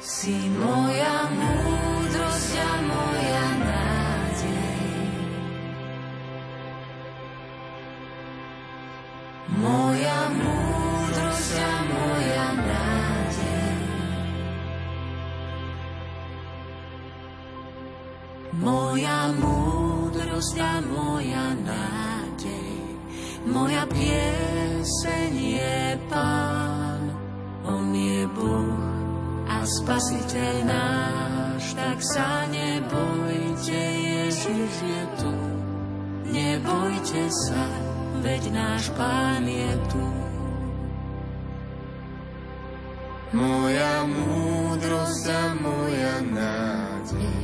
[0.04, 2.54] Si moja múdrosť
[9.64, 13.76] moja múdrosť a moja nádej.
[18.60, 22.76] Moja múdrosť a moja nádej,
[23.48, 25.80] moja pieseň je
[26.12, 26.43] Pán,
[29.74, 35.34] Spasiteľ náš, tak sa nebojte, Ježiš je tu,
[36.30, 37.66] nebojte sa,
[38.22, 40.06] veď náš Pán je tu.
[43.34, 47.42] Moja múdrosť a moja nádej,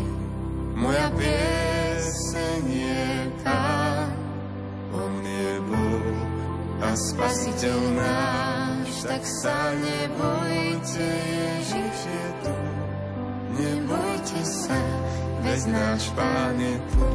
[0.77, 3.09] moja pieseň je
[3.41, 4.13] Pán,
[4.93, 6.13] On je Boh
[6.85, 8.48] a Spasiteľ náš,
[9.03, 12.55] tak sa nebojte, Ježiš je tu.
[13.59, 14.79] Nebojte sa,
[15.43, 17.07] veď náš Pán je tu.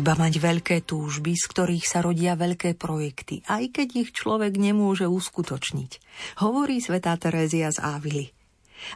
[0.00, 5.04] Treba mať veľké túžby, z ktorých sa rodia veľké projekty, aj keď ich človek nemôže
[5.04, 6.00] uskutočniť,
[6.40, 8.32] hovorí svetá Terézia z Ávily.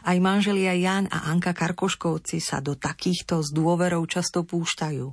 [0.01, 5.05] Aj manželia Jan a Anka Karkoškovci sa do takýchto z dôverov často púšťajú.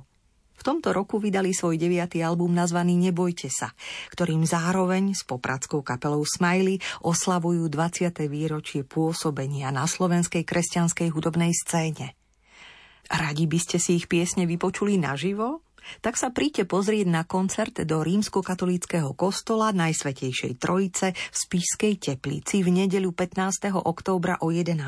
[0.57, 3.69] V tomto roku vydali svoj deviatý album nazvaný Nebojte sa,
[4.17, 8.17] ktorým zároveň s popradskou kapelou Smiley oslavujú 20.
[8.25, 12.17] výročie pôsobenia na slovenskej kresťanskej hudobnej scéne.
[13.13, 15.61] Radi by ste si ich piesne vypočuli naživo?
[16.01, 22.83] Tak sa príďte pozrieť na koncert do rímskokatolíckého kostola Najsvetejšej Trojice v Spískej Teplici v
[22.83, 23.73] nedeľu 15.
[23.83, 24.79] októbra o 11.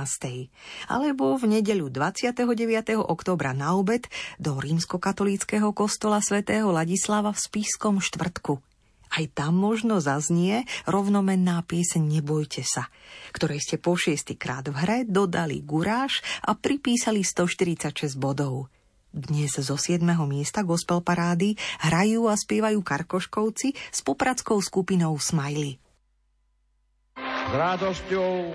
[0.89, 2.45] Alebo v nedeľu 29.
[2.99, 4.07] októbra na obed
[4.39, 8.61] do rímskokatolíckého kostola svätého Ladislava v Spískom štvrtku.
[9.15, 12.91] Aj tam možno zaznie rovnomenná pieseň Nebojte sa,
[13.31, 18.67] ktorej ste po šiestýkrát v hre dodali guráž a pripísali 146 bodov.
[19.15, 20.03] Dnes zo 7.
[20.27, 25.79] miesta gospel parády hrajú a spievajú Karkoškovci s popradskou skupinou Smiley.
[27.15, 28.51] S radosťou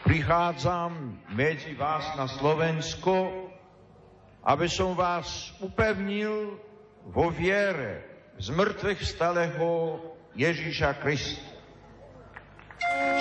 [0.00, 3.52] prichádzam medzi vás na Slovensko,
[4.48, 6.56] aby som vás upevnil
[7.12, 8.00] vo viere
[8.40, 10.00] z mŕtvych stalého
[10.32, 11.52] Ježíša Krista.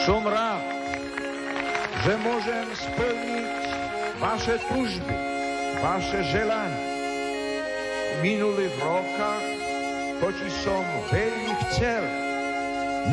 [0.07, 0.63] Som rád,
[2.07, 3.59] že môžem splniť
[4.23, 5.34] vaše túžby,
[5.85, 6.81] vaše želanie.
[8.25, 9.45] Minulých rokách,
[10.17, 10.81] hoci som
[11.13, 12.03] veľmi chcel,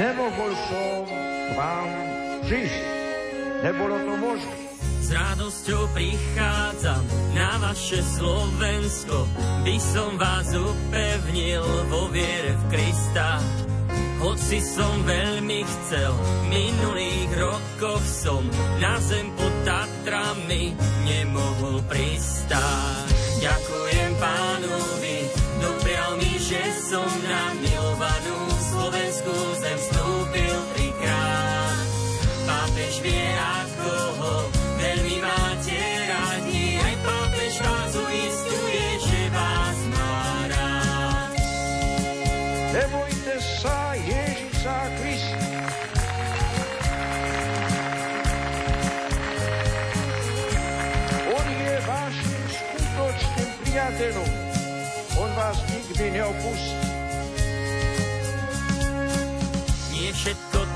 [0.01, 1.91] nemohol som k vám
[2.49, 2.85] prísť.
[3.61, 4.57] Nebolo to možné.
[5.03, 7.05] S radosťou prichádzam
[7.37, 9.29] na vaše Slovensko,
[9.69, 13.37] by som vás upevnil vo viere v Krista.
[14.23, 18.47] Hoci som veľmi chcel, v minulých rokoch som
[18.79, 19.29] na zem
[19.63, 20.75] Tatrami
[21.07, 23.07] nemohol pristáť.
[23.39, 25.19] Ďakujem pánovi,
[25.63, 28.39] doprial mi, že som na milovanú
[28.75, 31.87] Slovensku zem vstúpil trikrát.
[32.43, 33.27] Pápež vie,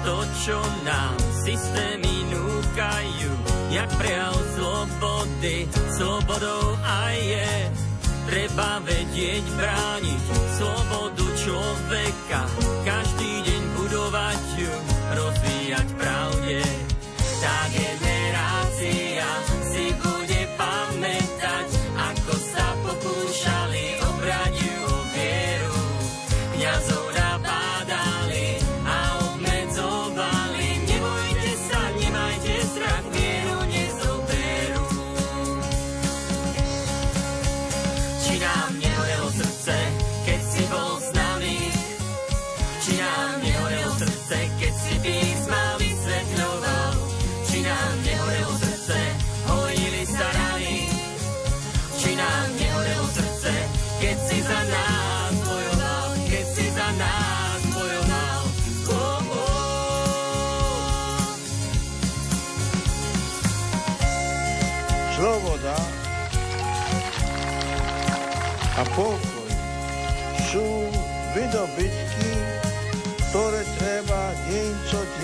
[0.07, 3.33] to, čo nám systémy núkajú,
[3.75, 5.67] jak prejav slobody,
[5.99, 7.55] slobodou aj je.
[8.31, 10.23] Treba vedieť brániť
[10.63, 12.41] slobodu človeka,
[12.87, 14.75] každý deň budovať ju,
[15.11, 16.63] rozvíjať pravde.
[17.43, 18.06] Tá generácia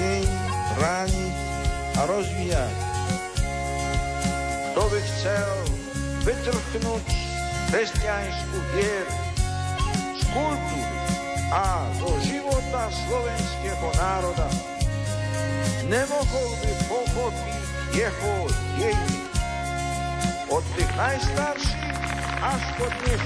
[0.03, 0.26] deň
[0.74, 1.36] brániť
[1.94, 2.76] a rozvíjať.
[4.72, 5.53] Kto by chcel
[6.26, 7.07] vytrhnúť
[7.70, 9.16] kresťanskú vieru
[10.18, 10.98] z kultúry
[11.53, 14.48] a do života slovenského národa,
[15.86, 18.34] nemohol by pochopiť jeho
[18.80, 19.22] dejiny
[20.48, 21.84] od tých najstarších
[22.42, 23.24] až po dnes.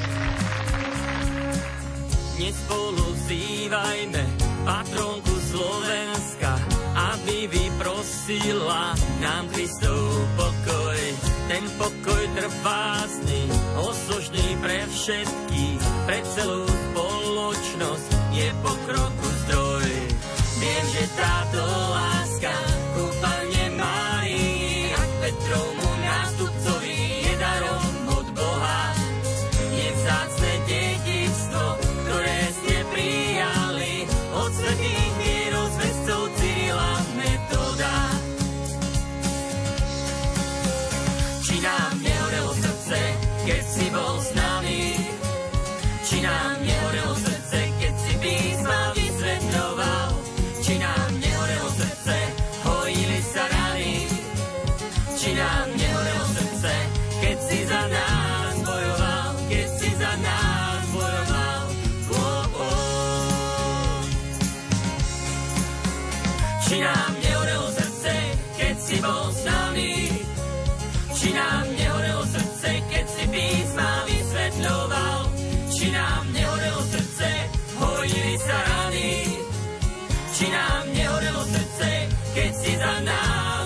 [2.37, 4.23] Dnes spolu vzývajme
[4.67, 6.16] patronku Slovenska,
[7.77, 10.99] aby vyprosila nám Kristov pokoj.
[11.49, 13.43] Ten pokoj trvásny,
[13.77, 19.89] osožný pre všetkých, pre celú spoločnosť je pokroku zdroj.
[20.59, 21.63] Viem, že táto
[21.93, 22.76] láska
[82.37, 83.66] keď si za nás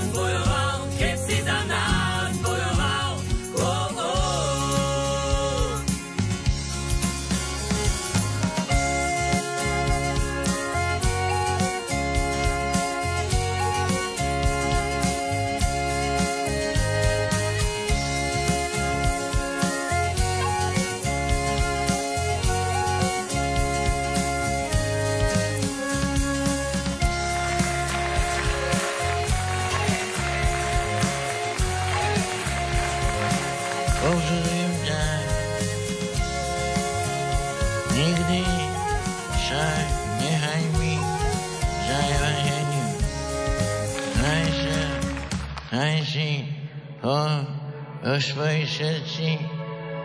[48.10, 49.38] vo svojej srdci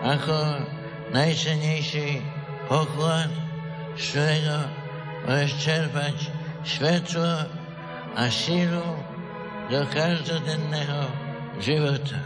[0.05, 0.61] ako
[1.09, 2.21] najcenejší
[2.69, 3.33] poklad,
[3.97, 4.59] z ktorého
[5.25, 6.29] môžeš
[6.61, 7.49] svetlo
[8.13, 8.85] a sílu
[9.73, 11.01] do každodenného
[11.57, 12.21] života.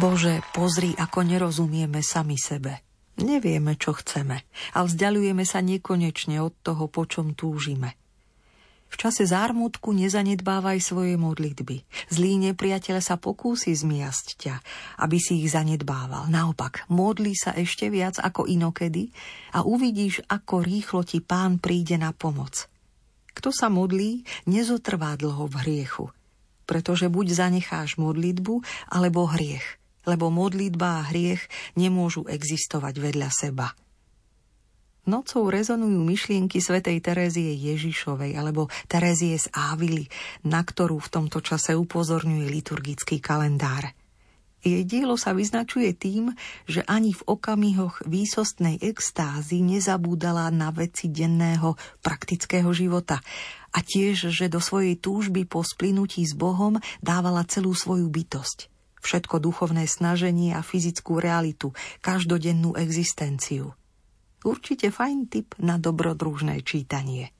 [0.00, 2.80] Bože, pozri, ako nerozumieme sami sebe.
[3.20, 8.00] Nevieme, čo chceme a vzdialujeme sa nekonečne od toho, po čom túžime.
[8.90, 11.82] V čase zármutku nezanedbávaj svoje modlitby.
[12.14, 14.54] Zlý nepriateľ sa pokúsi zmiasť ťa,
[15.02, 16.30] aby si ich zanedbával.
[16.30, 19.10] Naopak, modli sa ešte viac ako inokedy
[19.58, 22.70] a uvidíš, ako rýchlo ti pán príde na pomoc.
[23.34, 26.06] Kto sa modlí, nezotrvá dlho v hriechu,
[26.64, 28.62] pretože buď zanecháš modlitbu,
[28.94, 31.42] alebo hriech, lebo modlitba a hriech
[31.74, 33.74] nemôžu existovať vedľa seba.
[35.04, 40.08] Nocou rezonujú myšlienky svätej Terézie Ježišovej alebo Terézie z Ávily,
[40.48, 43.92] na ktorú v tomto čase upozorňuje liturgický kalendár.
[44.64, 46.32] Jej dielo sa vyznačuje tým,
[46.64, 53.20] že ani v okamihoch výsostnej extázy nezabúdala na veci denného praktického života
[53.76, 58.72] a tiež, že do svojej túžby po splynutí s Bohom dávala celú svoju bytosť.
[59.04, 63.76] Všetko duchovné snaženie a fyzickú realitu, každodennú existenciu.
[64.44, 67.32] Určite fajn tip na dobrodružné čítanie.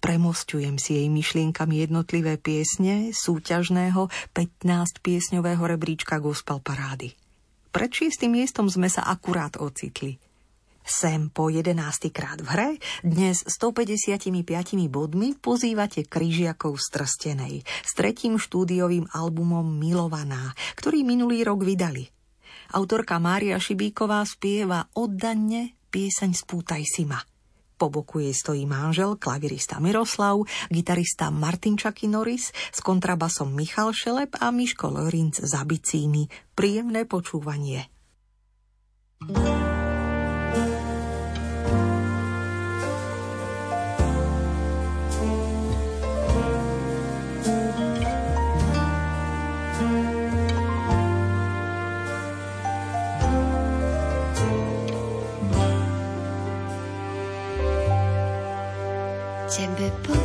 [0.00, 7.12] Premostujem si jej myšlienkami jednotlivé piesne súťažného 15-piesňového rebríčka gospel parády.
[7.74, 10.16] Pred šiestým miestom sme sa akurát ocitli.
[10.80, 11.76] Sem po 11.
[12.08, 12.70] krát v hre
[13.04, 14.32] dnes 155
[14.88, 22.08] bodmi pozývate Kryžiakov z Trstenej s tretím štúdiovým albumom Milovaná, ktorý minulý rok vydali.
[22.72, 27.18] Autorka Mária Šibíková spieva oddanne pieseň Spútaj si ma.
[27.80, 34.36] Po boku jej stojí manžel, klavirista Miroslav, gitarista Martin Čaky Norris, s kontrabasom Michal Šelep
[34.36, 36.28] a Miško Lorinc za bicíny.
[36.52, 37.88] Príjemné počúvanie.
[59.80, 60.19] Tebe povedať,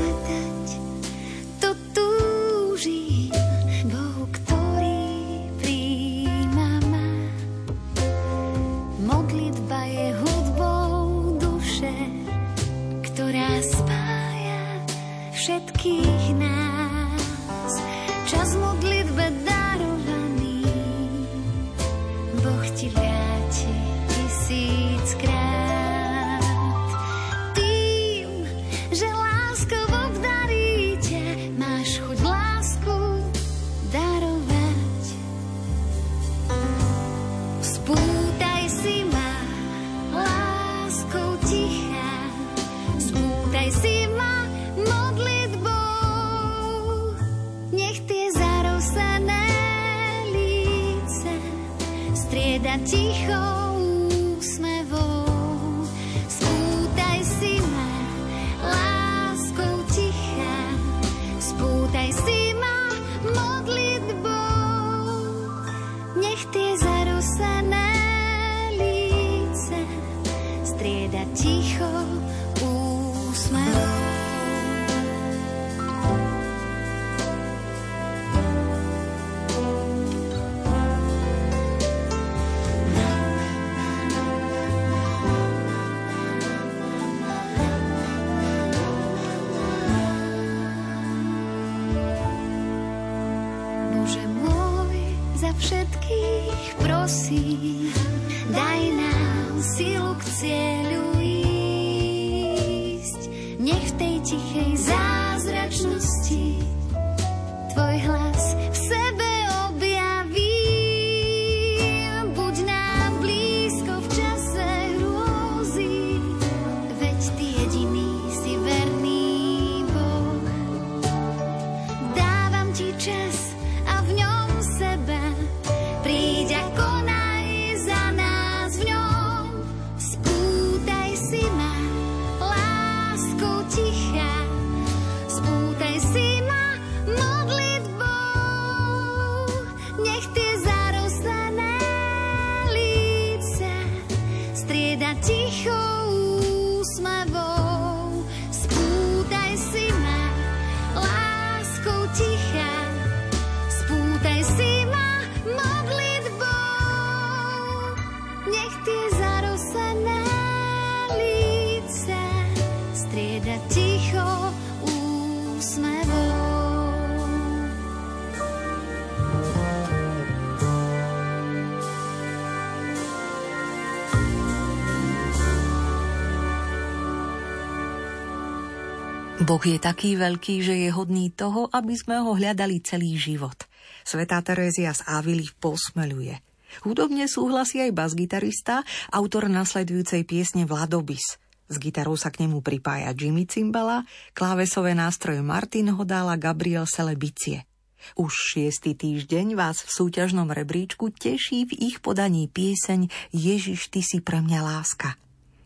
[179.46, 183.54] Boh je taký veľký, že je hodný toho, aby sme ho hľadali celý život.
[184.02, 186.42] Svetá Terézia z Ávily posmeluje.
[186.82, 188.82] Hudobne súhlasí aj basgitarista,
[189.14, 191.38] autor nasledujúcej piesne Vladobis.
[191.70, 194.02] S gitarou sa k nemu pripája Jimmy Cimbala,
[194.34, 197.70] klávesové nástroje Martin Hodala, Gabriel Selebicie.
[198.18, 204.26] Už šiestý týždeň vás v súťažnom rebríčku teší v ich podaní pieseň Ježiš, ty si
[204.26, 205.22] pre mňa láska.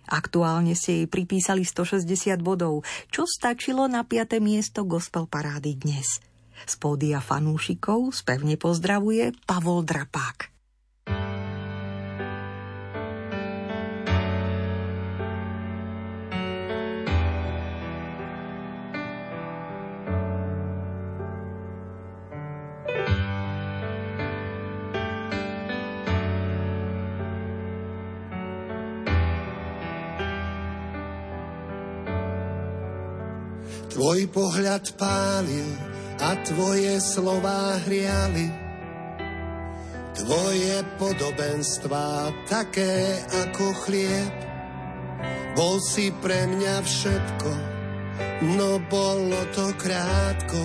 [0.09, 2.81] Aktuálne ste jej pripísali 160 bodov,
[3.13, 4.41] čo stačilo na 5.
[4.41, 6.17] miesto gospel parády dnes.
[6.65, 10.58] Z pódia fanúšikov spevne pozdravuje Pavol Drapák.
[34.09, 35.69] Tvoj pohľad pálil
[36.17, 38.49] a tvoje slová hriali.
[40.17, 44.33] Tvoje podobenstvá také ako chlieb.
[45.53, 47.51] Bol si pre mňa všetko,
[48.57, 50.63] no bolo to krátko.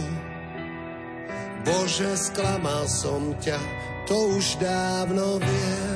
[1.69, 3.61] Bože, sklamal som ťa,
[4.09, 5.94] to už dávno viem.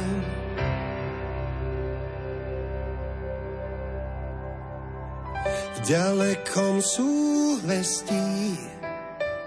[5.89, 8.61] Ďalekom súhvestí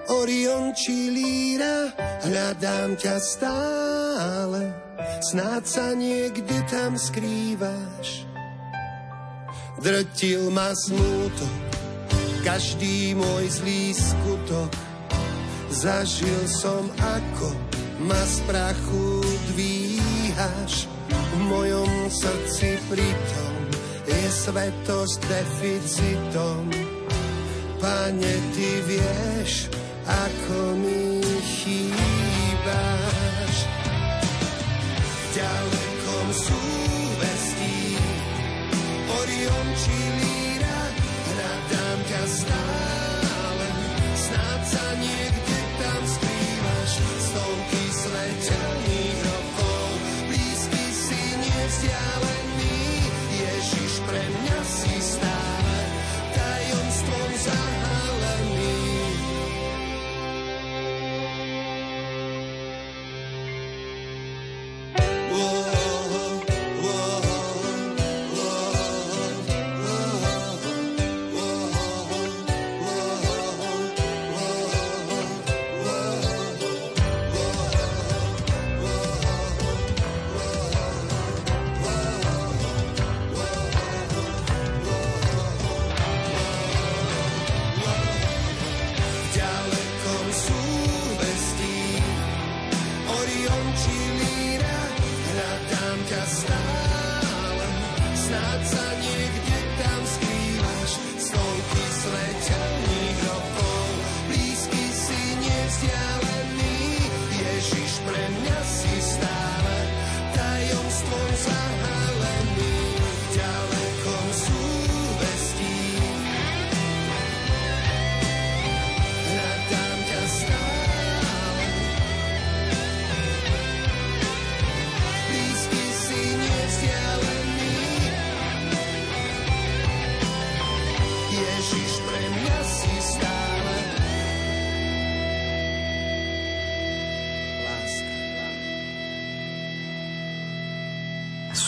[0.10, 1.94] Orion či Líra,
[2.26, 4.74] hľadám ťa stále,
[5.22, 8.26] snáď sa niekde tam skrývaš.
[9.86, 11.54] Drtil ma smútok,
[12.42, 14.74] každý môj zlý skutok,
[15.70, 17.54] zažil som ako
[18.02, 19.22] ma z prachu
[19.54, 23.61] dvíhaš, v mojom srdci pritom
[24.12, 26.68] je svetosť deficitom.
[27.82, 29.72] Pane, ty vieš,
[30.05, 33.55] ako mi chýbaš.
[34.99, 37.80] V ďalekom súvestí
[39.18, 40.82] Orion či Líra,
[41.32, 43.11] hľadám ťa stále,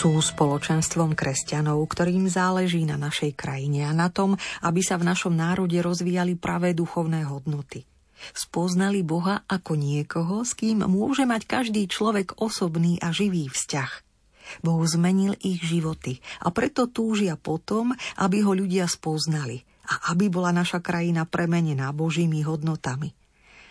[0.04, 5.32] Sú spoločenstvom kresťanov, ktorým záleží na našej krajine a na tom, aby sa v našom
[5.32, 7.88] národe rozvíjali pravé duchovné hodnoty.
[8.36, 13.92] Spoznali Boha ako niekoho, s kým môže mať každý človek osobný a živý vzťah.
[14.60, 20.52] Boh zmenil ich životy a preto túžia potom, aby ho ľudia spoznali a aby bola
[20.52, 23.08] naša krajina premenená Božími hodnotami.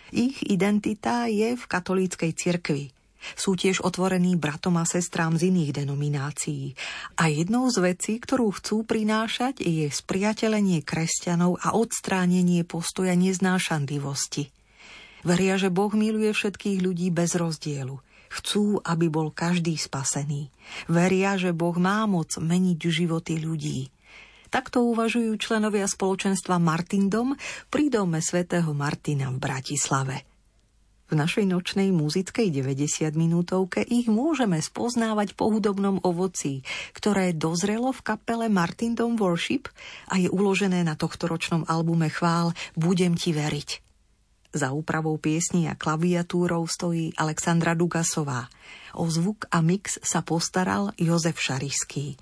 [0.10, 2.90] Ich identita je v katolíckej cirkvi–
[3.34, 6.76] sú tiež otvorení bratom a sestrám z iných denominácií.
[7.18, 14.52] A jednou z vecí, ktorú chcú prinášať, je spriatelenie kresťanov a odstránenie postoja neznášanlivosti.
[15.24, 17.96] Veria, že Boh miluje všetkých ľudí bez rozdielu.
[18.34, 20.52] Chcú, aby bol každý spasený.
[20.90, 23.88] Veria, že Boh má moc meniť životy ľudí.
[24.50, 27.34] Takto uvažujú členovia spoločenstva Martindom
[27.74, 30.18] pri dome svätého Martina v Bratislave–
[31.14, 36.66] v našej nočnej muzickej 90 minútovke ich môžeme spoznávať po hudobnom ovocí,
[36.98, 39.70] ktoré dozrelo v kapele Martin Dom Worship
[40.10, 43.86] a je uložené na tohto ročnom albume chvál Budem ti veriť.
[44.58, 48.50] Za úpravou piesní a klaviatúrou stojí Alexandra Dugasová.
[48.98, 52.18] O zvuk a mix sa postaral Jozef Šarišský.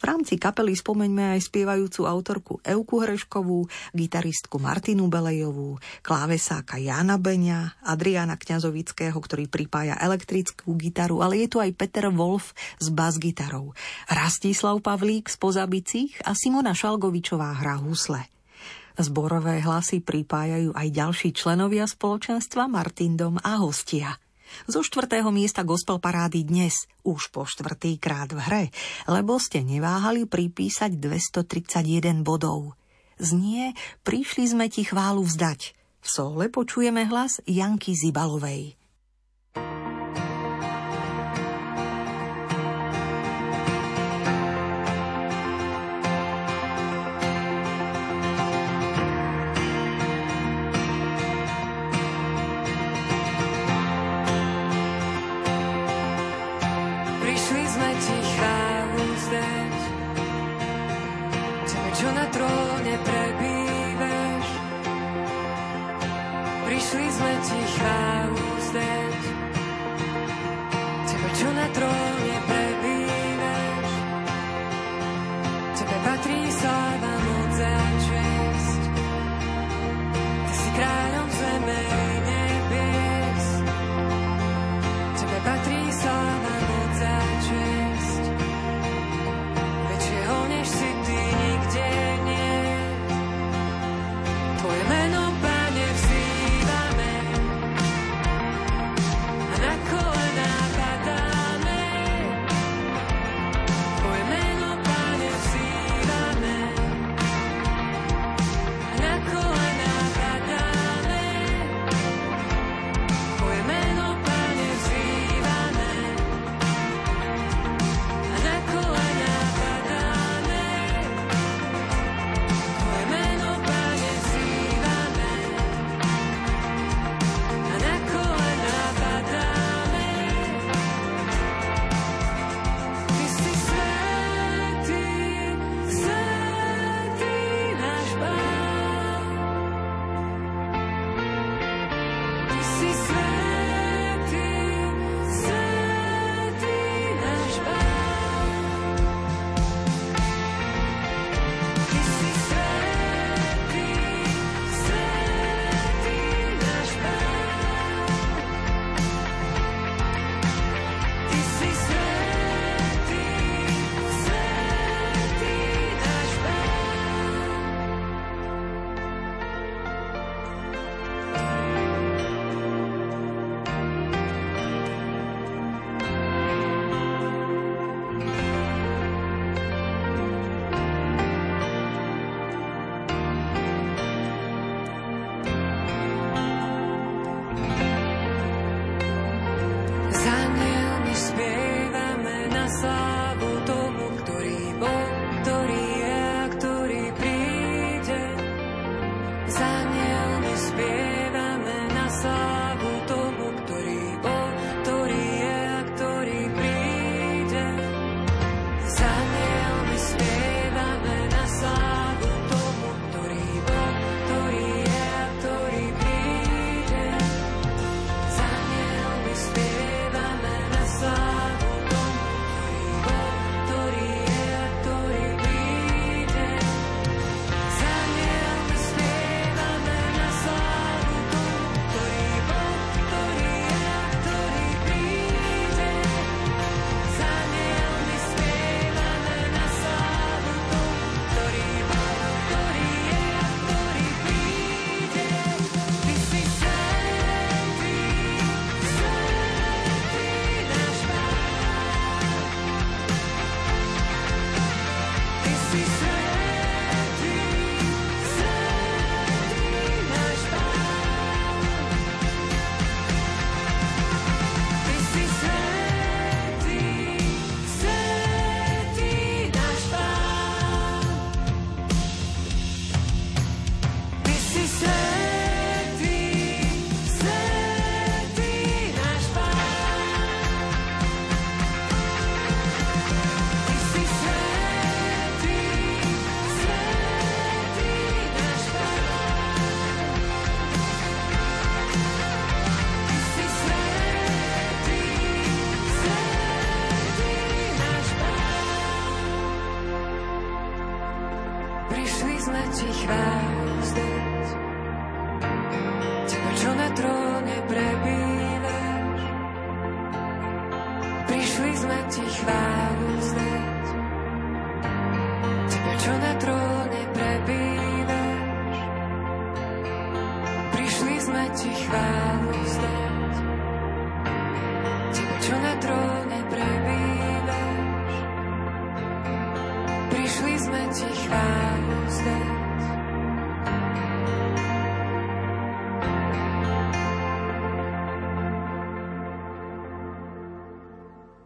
[0.00, 7.84] V rámci kapely spomeňme aj spievajúcu autorku Euku Hreškovú, gitaristku Martinu Belejovú, klávesáka Jana Beňa,
[7.84, 13.76] Adriana Kňazovického, ktorý pripája elektrickú gitaru, ale je tu aj Peter Wolf s bas-gitarou,
[14.08, 18.24] Rastislav Pavlík z pozabicích a Simona Šalgovičová hra husle.
[18.96, 24.16] Zborové hlasy pripájajú aj ďalší členovia spoločenstva Martindom a hostia–
[24.64, 28.64] zo štvrtého miesta gospel parády dnes, už po štvrtý krát v hre,
[29.04, 32.74] lebo ste neváhali pripísať 231 bodov.
[33.20, 35.76] Znie, prišli sme ti chválu vzdať.
[36.00, 38.79] V sole počujeme hlas Janky Zibalovej.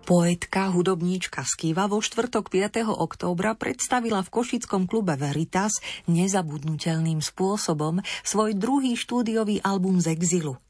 [0.05, 2.93] Poetka, hudobníčka Skiva vo štvrtok 5.
[2.93, 5.81] októbra predstavila v košickom klube Veritas
[6.13, 10.61] nezabudnutelným spôsobom svoj druhý štúdiový album z exilu.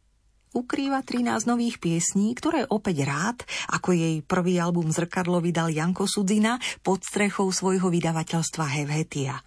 [0.54, 3.42] Ukrýva 13 nových piesní, ktoré opäť rád,
[3.74, 9.42] ako jej prvý album Zrkadlo vydal Janko Sudzina pod strechou svojho vydavateľstva Hevhetia.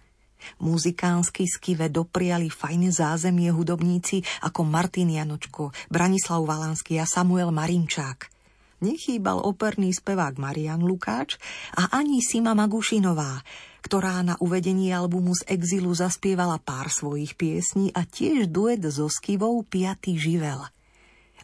[0.60, 8.28] Muzikánsky skive dopriali fajné zázemie hudobníci ako Martin Janočko, Branislav Valansky a Samuel Marinčák–
[8.84, 11.38] nechýbal operný spevák Marian Lukáč
[11.78, 13.42] a ani Sima Magušinová,
[13.82, 19.62] ktorá na uvedení albumu z exilu zaspievala pár svojich piesní a tiež duet so Skivou
[19.64, 20.60] Piatý živel.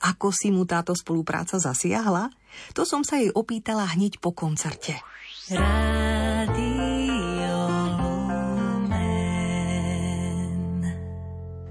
[0.02, 2.28] Ako si mu táto spolupráca zasiahla?
[2.76, 4.98] To som sa jej opýtala hneď po koncerte.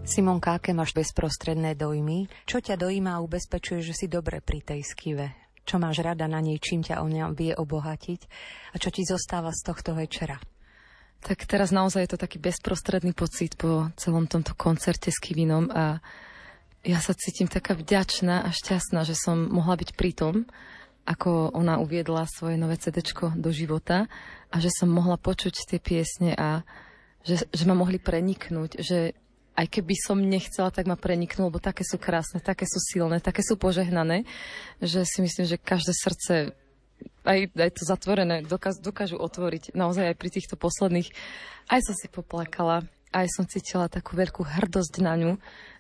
[0.04, 2.30] Simonka, aké máš bezprostredné dojmy?
[2.46, 5.43] Čo ťa dojíma a ubezpečuje, že si dobre pri tej skive?
[5.64, 8.22] Čo máš rada na nej, čím ťa o ňa vie obohatiť
[8.72, 10.40] a čo ti zostáva z tohto večera.
[11.24, 16.04] Tak teraz naozaj je to taký bezprostredný pocit po celom tomto koncerte s Kivinom a
[16.84, 20.36] ja sa cítim taká vďačná a šťastná, že som mohla byť pri tom,
[21.08, 23.00] ako ona uviedla svoje nové CD
[23.40, 24.12] do života
[24.52, 26.68] a že som mohla počuť tie piesne a
[27.24, 29.16] že, že ma mohli preniknúť, že
[29.54, 33.46] aj keby som nechcela, tak ma preniknú, lebo také sú krásne, také sú silné, také
[33.46, 34.26] sú požehnané,
[34.82, 36.34] že si myslím, že každé srdce
[37.24, 39.78] aj, aj to zatvorené dokáž, dokážu otvoriť.
[39.78, 41.12] Naozaj aj pri týchto posledných
[41.72, 45.32] aj som si poplakala, aj som cítila takú veľkú hrdosť na ňu,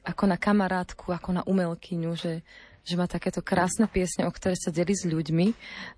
[0.06, 2.46] ako na kamarátku, ako na umelkyňu, že,
[2.86, 5.48] že má takéto krásne piesne, o ktoré sa delí s ľuďmi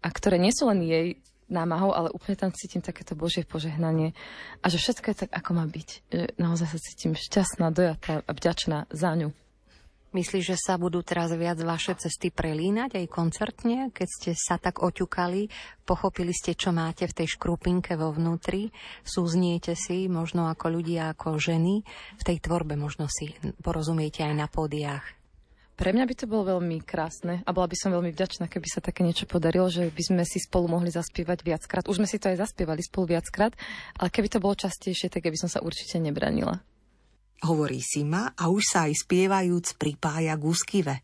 [0.02, 1.07] a ktoré nie sú len jej
[1.49, 4.17] námahou, ale úplne tam cítim takéto Božie požehnanie
[4.61, 5.89] a že všetko je tak, ako má byť.
[6.09, 9.30] Že naozaj sa cítim šťastná, dojatá a vďačná za ňu.
[10.15, 14.80] Myslíš, že sa budú teraz viac vaše cesty prelínať aj koncertne, keď ste sa tak
[14.80, 15.51] oťukali,
[15.84, 18.72] pochopili ste, čo máte v tej škrupinke vo vnútri,
[19.03, 21.84] súzniete si možno ako ľudia, ako ženy,
[22.15, 25.24] v tej tvorbe možno si porozumiete aj na pódiách.
[25.76, 28.80] Pre mňa by to bolo veľmi krásne a bola by som veľmi vďačná, keby sa
[28.80, 31.84] také niečo podarilo, že by sme si spolu mohli zaspievať viackrát.
[31.91, 33.52] Už sme si to aj zaspievali spolu viackrát,
[33.99, 36.64] ale keby to bolo častejšie, tak by som sa určite nebranila.
[37.43, 40.95] Hovorí Sima a už sa aj spievajúc pripája k úskive.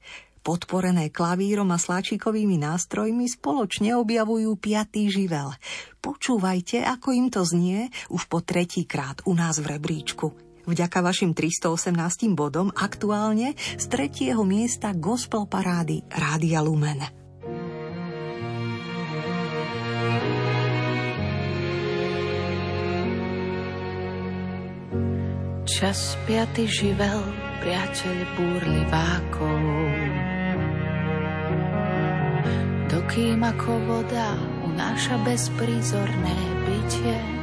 [0.41, 5.52] Podporené klavírom a sláčikovými nástrojmi spoločne objavujú piatý živel.
[5.99, 10.51] Počúvajte, ako im to znie už po tretíkrát u nás v rebríčku.
[10.69, 17.21] Vďaka vašim 318 bodom aktuálne z tretieho miesta gospel parády Rádia Lumen.
[25.65, 27.25] Čas piaty živel,
[27.65, 29.61] priateľ búrlivákov.
[32.85, 36.38] Dokým ako voda unáša bezprízorné
[36.69, 37.40] bytie,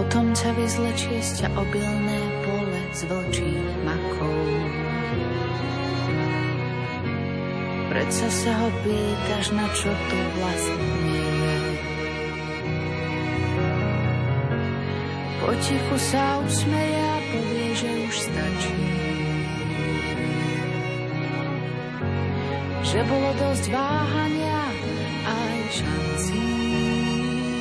[0.00, 4.48] Potom ťa vyzlečie z ťa obilné pole z vlčích makov.
[7.92, 10.88] Predsa sa ho pýtaš, na čo tu vlastne
[11.36, 11.58] je.
[15.44, 18.80] Potichu sa usmeje a povie, že už stačí.
[22.88, 24.64] Že bolo dosť váhania
[25.28, 26.48] aj šancí,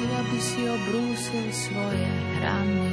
[0.07, 2.87] aby si obrúsil svoje rany.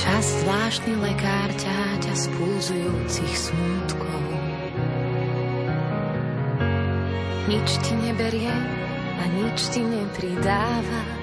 [0.00, 2.24] Čas zvláštny lekár ťaťa z
[3.36, 4.22] smútkov.
[7.50, 8.54] Nič ti neberie
[9.20, 11.19] a nič ti nepridáva.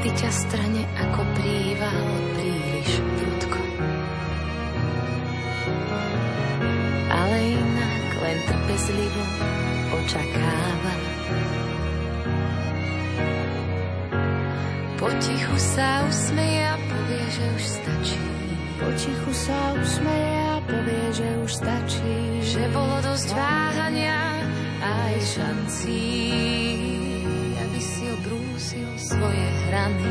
[0.00, 3.60] Niekedy ťa strane ako príval príliš prudko.
[7.12, 9.24] Ale inak len trpezlivo
[9.92, 10.94] očakáva.
[14.96, 18.24] Potichu sa usmeje a povie, že už stačí.
[18.80, 22.16] Potichu sa usmeje a povie, že už stačí.
[22.40, 24.48] Že bolo dosť váhania
[24.80, 26.59] aj šancí,
[29.80, 30.10] svoje hrany.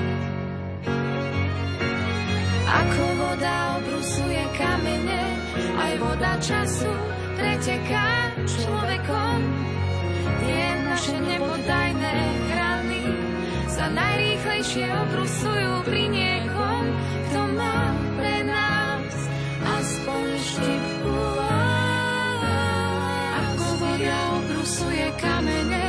[2.70, 5.24] Ako voda obrusuje kamene,
[5.78, 6.92] aj voda času
[7.38, 9.40] preteká človekom.
[10.40, 12.18] Tie naše nepodajné
[12.50, 13.04] hrany
[13.70, 16.84] sa najrýchlejšie obrusujú pri niekom,
[17.30, 17.80] kto má
[18.18, 19.14] pre nás
[19.82, 21.18] aspoň štipku
[23.38, 25.88] Ako voda obrusuje kamene,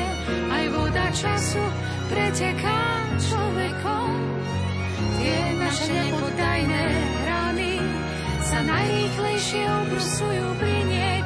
[0.48, 1.65] aj voda času
[2.09, 2.81] preteká
[3.20, 3.60] človekom.
[5.81, 6.85] Tie naše nepodajné
[7.24, 7.73] hrany
[8.44, 11.20] sa najrýchlejšie obrusujú pri niekom,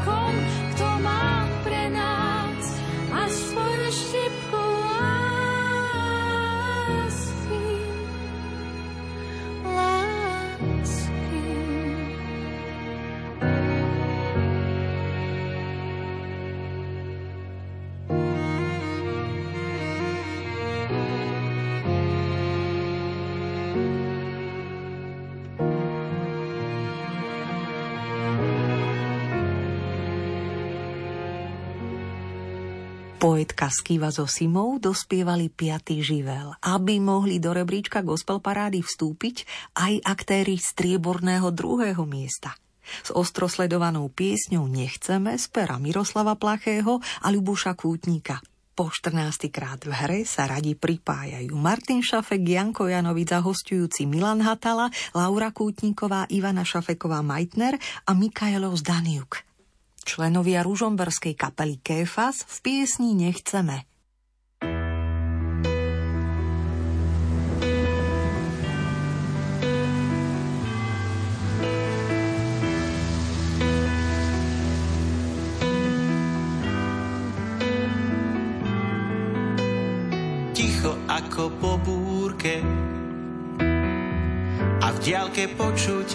[33.25, 39.49] Poetka Skiva so Simou dospievali piatý živel, aby mohli do rebríčka gospel parády vstúpiť
[39.81, 42.53] aj aktéry strieborného druhého miesta.
[42.85, 48.45] S ostrosledovanou piesňou Nechceme z pera Miroslava Plachého a Ľubuša Kútnika.
[48.77, 49.49] Po 14.
[49.49, 55.49] krát v hre sa radi pripájajú Martin Šafek, Janko Janovic a hostujúci Milan Hatala, Laura
[55.49, 59.54] Kútniková, Ivana Šafeková Majtner a Mikaelo Zdaniuk.
[60.05, 63.89] Členovia ružomberskej kapely Kéfas v piesni Nechceme.
[80.55, 82.61] ticho ako po búrke
[84.85, 86.09] a v diálke počuť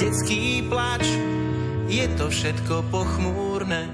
[0.00, 1.04] detský plač.
[1.94, 3.86] Je to všetko pochmúrne,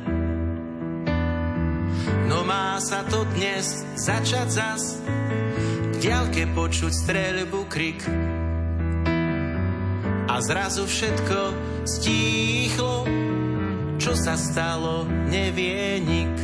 [2.32, 4.97] no má sa to dnes začať zas.
[5.93, 8.01] V diálke počuť streľbu, krik
[10.24, 11.39] a zrazu všetko
[11.85, 13.05] stíchlo.
[14.01, 16.35] Čo sa stalo, nevie nik.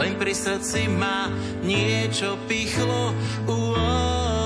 [0.00, 1.28] Len pri srdci ma
[1.60, 3.12] niečo pichlo.
[3.44, 4.37] Uó.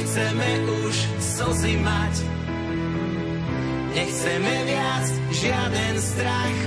[0.00, 0.50] Nechceme
[0.80, 2.14] už slzy mať.
[3.92, 6.58] Nechceme viac žiaden strach,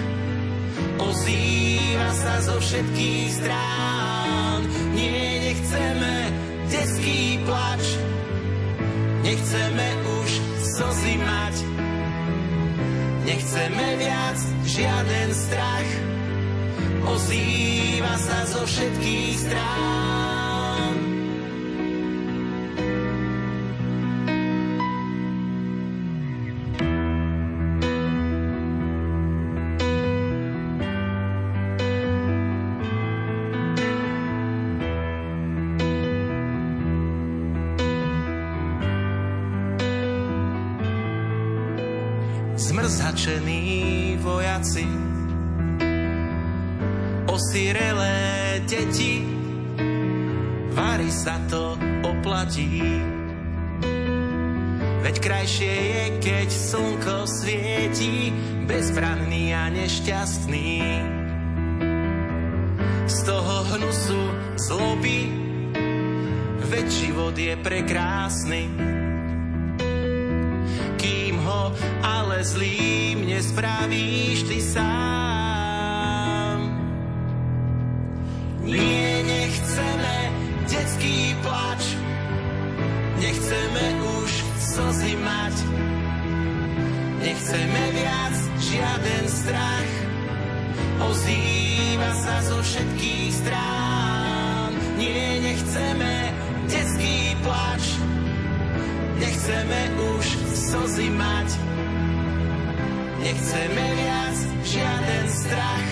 [1.02, 4.70] ozýva sa zo všetkých strán.
[4.94, 6.14] Nie, nechceme
[6.70, 7.84] detský plač,
[9.26, 9.88] nechceme
[10.22, 10.30] už
[10.78, 11.56] slzy mať.
[13.26, 15.90] Nechceme viac žiaden strach,
[17.10, 20.23] ozýva sa zo všetkých strán.
[43.24, 44.84] Zmrzačení vojaci,
[47.32, 49.24] osirelé deti,
[50.76, 52.84] varí sa to oplatí.
[55.08, 58.36] Veď krajšie je, keď slnko svieti,
[58.68, 60.72] bezbranný a nešťastný.
[63.08, 64.24] Z toho hnusu
[64.68, 65.32] zloby,
[66.68, 68.68] veď život je prekrásny
[72.04, 76.60] ale zlým nespravíš ty sám.
[78.64, 80.16] Nie, nechceme
[80.72, 81.84] detský plač,
[83.20, 83.86] nechceme
[84.24, 85.56] už slzy mať,
[87.20, 89.92] nechceme viac žiaden strach,
[91.04, 94.72] ozýva sa zo všetkých strán.
[94.96, 96.14] Nie, nechceme
[96.72, 97.84] detský plač,
[99.20, 100.13] nechceme už
[100.74, 101.50] slzy mať.
[103.22, 105.90] Nechceme viac žiaden strach,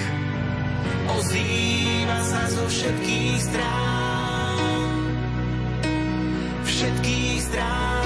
[1.21, 4.89] ozýva sa zo všetkých strán.
[6.65, 8.01] Všetkých strán.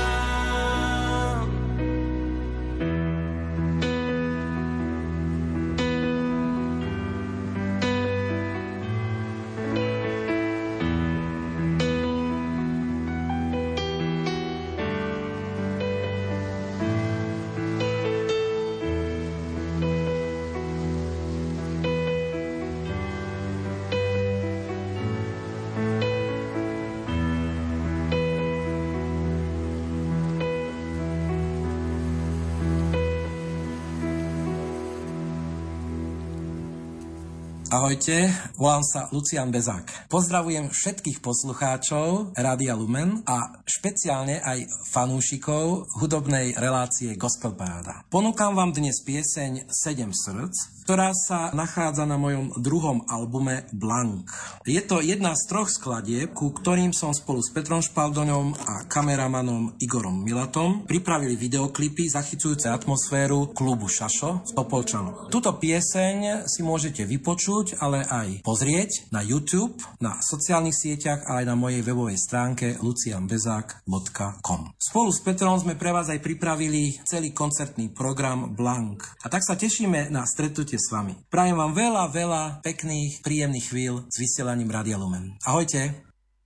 [37.75, 40.07] Ahojte, volám sa Lucian Bezák.
[40.07, 48.07] Pozdravujem všetkých poslucháčov Rádia Lumen a špeciálne aj fanúšikov hudobnej relácie Gospel Paráda.
[48.07, 54.29] Ponúkam vám dnes pieseň Sedem srdc, ktorá sa nachádza na mojom druhom albume Blank.
[54.69, 59.73] Je to jedna z troch skladieb, ku ktorým som spolu s Petrom Špaldoňom a kameramanom
[59.81, 65.33] Igorom Milatom pripravili videoklipy zachycujúce atmosféru klubu Šašo v Topolčanoch.
[65.33, 71.49] Tuto pieseň si môžete vypočuť, ale aj pozrieť na YouTube, na sociálnych sieťach a aj
[71.49, 74.61] na mojej webovej stránke lucianbezák.com.
[74.77, 79.25] Spolu s Petrom sme pre vás aj pripravili celý koncertný program Blank.
[79.25, 81.17] A tak sa tešíme na stretnutie s vami.
[81.25, 85.41] Prajem vám veľa, veľa pekných, príjemných chvíľ s vysielaním Radia Lumen.
[85.41, 86.04] Ahojte.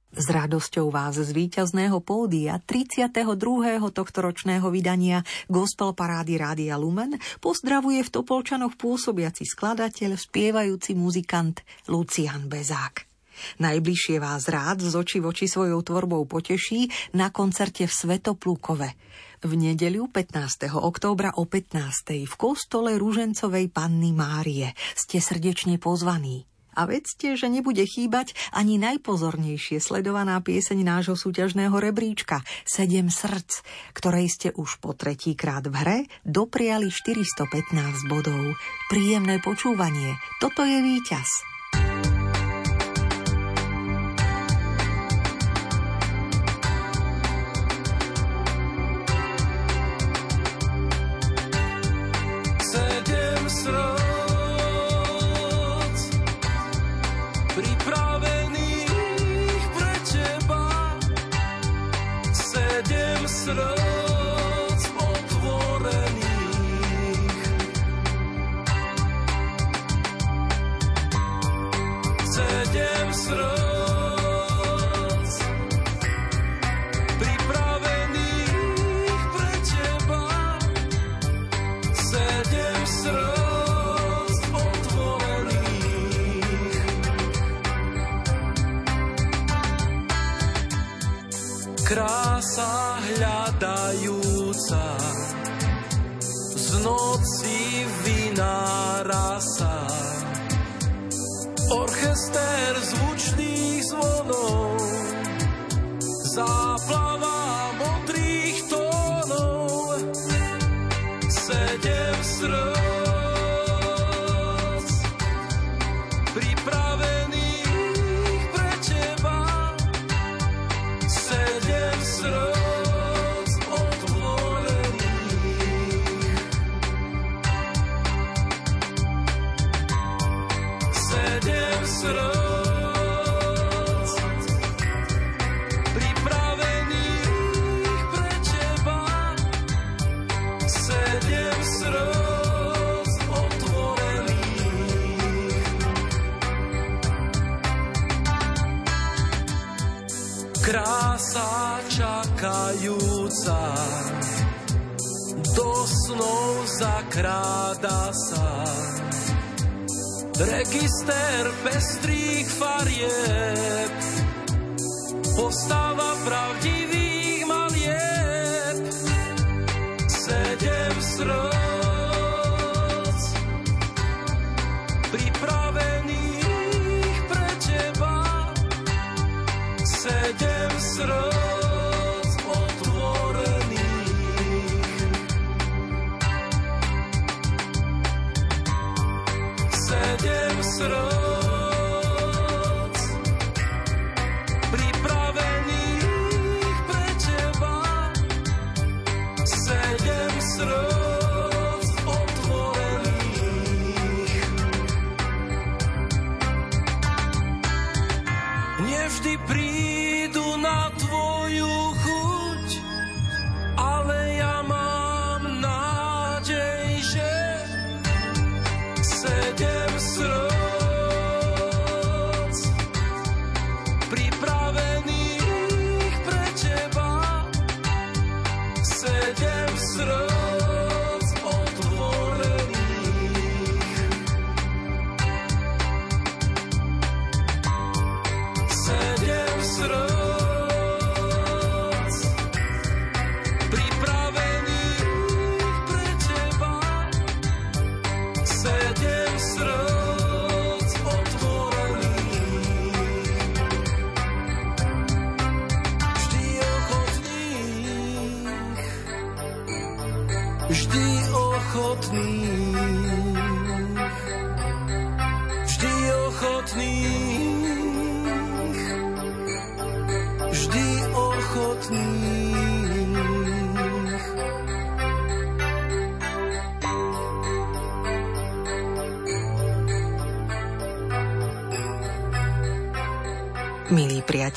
[0.09, 3.13] S radosťou vás z víťazného pódia 32.
[3.93, 13.05] tohtoročného vydania Gospel Parády Rádia Lumen pozdravuje v Topolčanoch pôsobiaci skladateľ, spievajúci muzikant Lucian Bezák.
[13.61, 18.89] Najbližšie vás rád z oči voči svojou tvorbou poteší na koncerte v Svetoplúkove
[19.45, 20.73] v nedeľu 15.
[20.73, 22.25] októbra o 15.
[22.25, 26.49] v kostole Rúžencovej Panny Márie ste srdečne pozvaní.
[26.79, 34.31] A vedzte, že nebude chýbať ani najpozornejšie sledovaná pieseň nášho súťažného rebríčka Sedem srdc, ktorej
[34.31, 38.55] ste už po tretíkrát v hre dopriali 415 bodov.
[38.87, 41.58] Príjemné počúvanie, toto je víťaz.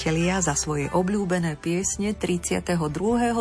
[0.02, 2.74] Priatelia, za svoje obľúbené piesne 32.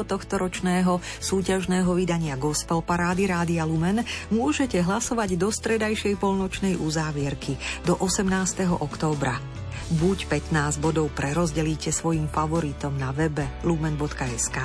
[0.05, 7.97] tohto ročného súťažného vydania Gospel Parády Rádia Lumen môžete hlasovať do stredajšej polnočnej uzávierky do
[7.97, 8.77] 18.
[8.77, 9.50] októbra.
[9.91, 14.57] Buď 15 bodov prerozdelíte svojim favoritom na webe lumen.sk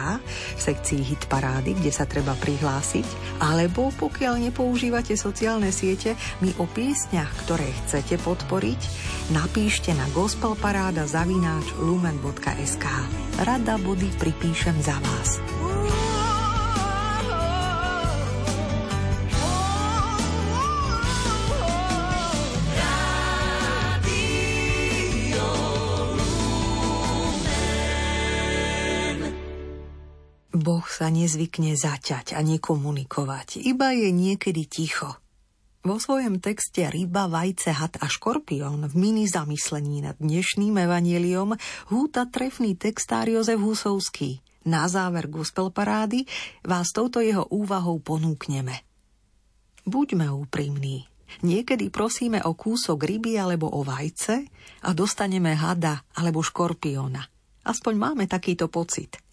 [0.55, 3.03] v sekcii Hit Parády, kde sa treba prihlásiť,
[3.43, 8.81] alebo pokiaľ nepoužívate sociálne siete, mi o piesňach, ktoré chcete podporiť,
[9.35, 12.87] napíšte na gospelparáda zavináč lumen.sk.
[13.43, 15.56] Rada body pripíšem za vás.
[30.97, 35.21] Sa nezvykne zaťať a nekomunikovať, iba je niekedy ticho.
[35.85, 41.53] Vo svojom texte Ryba, vajce, had a škorpión v mini zamyslení nad dnešným evaneliom
[41.93, 44.41] húta trefný textár Jozef Husovský.
[44.67, 46.25] Na záver gospel parády
[46.65, 48.83] vás touto jeho úvahou ponúkneme.
[49.87, 51.07] Buďme úprimní.
[51.45, 54.49] Niekedy prosíme o kúsok ryby alebo o vajce
[54.83, 57.23] a dostaneme hada alebo škorpióna.
[57.69, 59.21] Aspoň máme takýto pocit–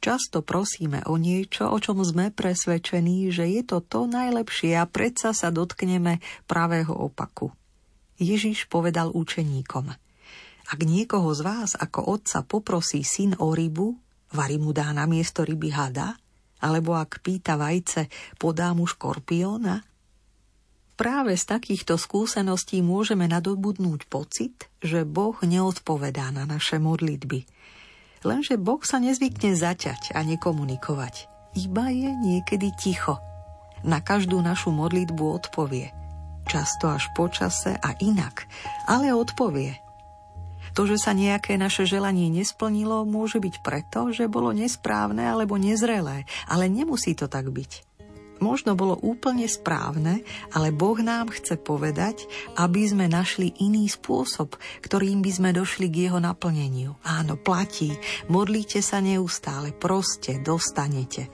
[0.00, 5.36] Často prosíme o niečo, o čom sme presvedčení, že je to to najlepšie a predsa
[5.36, 7.52] sa dotkneme pravého opaku.
[8.16, 9.92] Ježiš povedal učeníkom,
[10.72, 13.92] ak niekoho z vás ako otca poprosí syn o rybu,
[14.32, 16.16] varí mu dá na miesto ryby hada,
[16.64, 18.08] alebo ak pýta vajce,
[18.40, 19.84] podá mu škorpióna?
[20.96, 27.44] Práve z takýchto skúseností môžeme nadobudnúť pocit, že Boh neodpovedá na naše modlitby–
[28.20, 31.26] Lenže Boh sa nezvykne zaťať a nekomunikovať.
[31.56, 33.18] Iba je niekedy ticho.
[33.80, 35.90] Na každú našu modlitbu odpovie.
[36.44, 38.44] Často až po čase a inak,
[38.84, 39.80] ale odpovie.
[40.76, 46.28] To, že sa nejaké naše želanie nesplnilo, môže byť preto, že bolo nesprávne alebo nezrelé,
[46.46, 47.89] ale nemusí to tak byť
[48.40, 52.24] možno bolo úplne správne, ale Boh nám chce povedať,
[52.56, 56.96] aby sme našli iný spôsob, ktorým by sme došli k jeho naplneniu.
[57.04, 57.94] Áno, platí,
[58.32, 61.28] modlíte sa neustále, proste dostanete.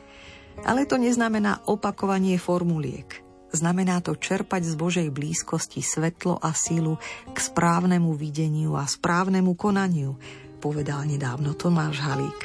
[0.67, 3.23] Ale to neznamená opakovanie formuliek.
[3.55, 6.99] Znamená to čerpať z Božej blízkosti svetlo a sílu
[7.31, 10.19] k správnemu videniu a správnemu konaniu,
[10.59, 12.41] povedal nedávno Tomáš Halík.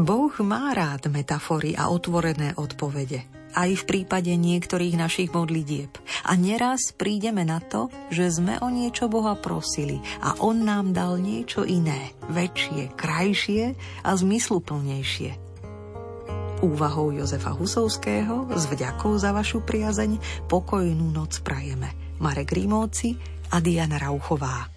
[0.00, 5.92] Boh má rád metafory a otvorené odpovede aj v prípade niektorých našich modlitieb.
[6.26, 11.20] A neraz prídeme na to, že sme o niečo Boha prosili a On nám dal
[11.20, 15.38] niečo iné, väčšie, krajšie a zmysluplnejšie.
[16.62, 21.90] Úvahou Jozefa Husovského s vďakou za vašu priazeň pokojnú noc prajeme.
[22.22, 23.18] Marek Rímovci
[23.50, 24.70] a Diana Rauchová.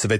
[0.00, 0.18] Soviet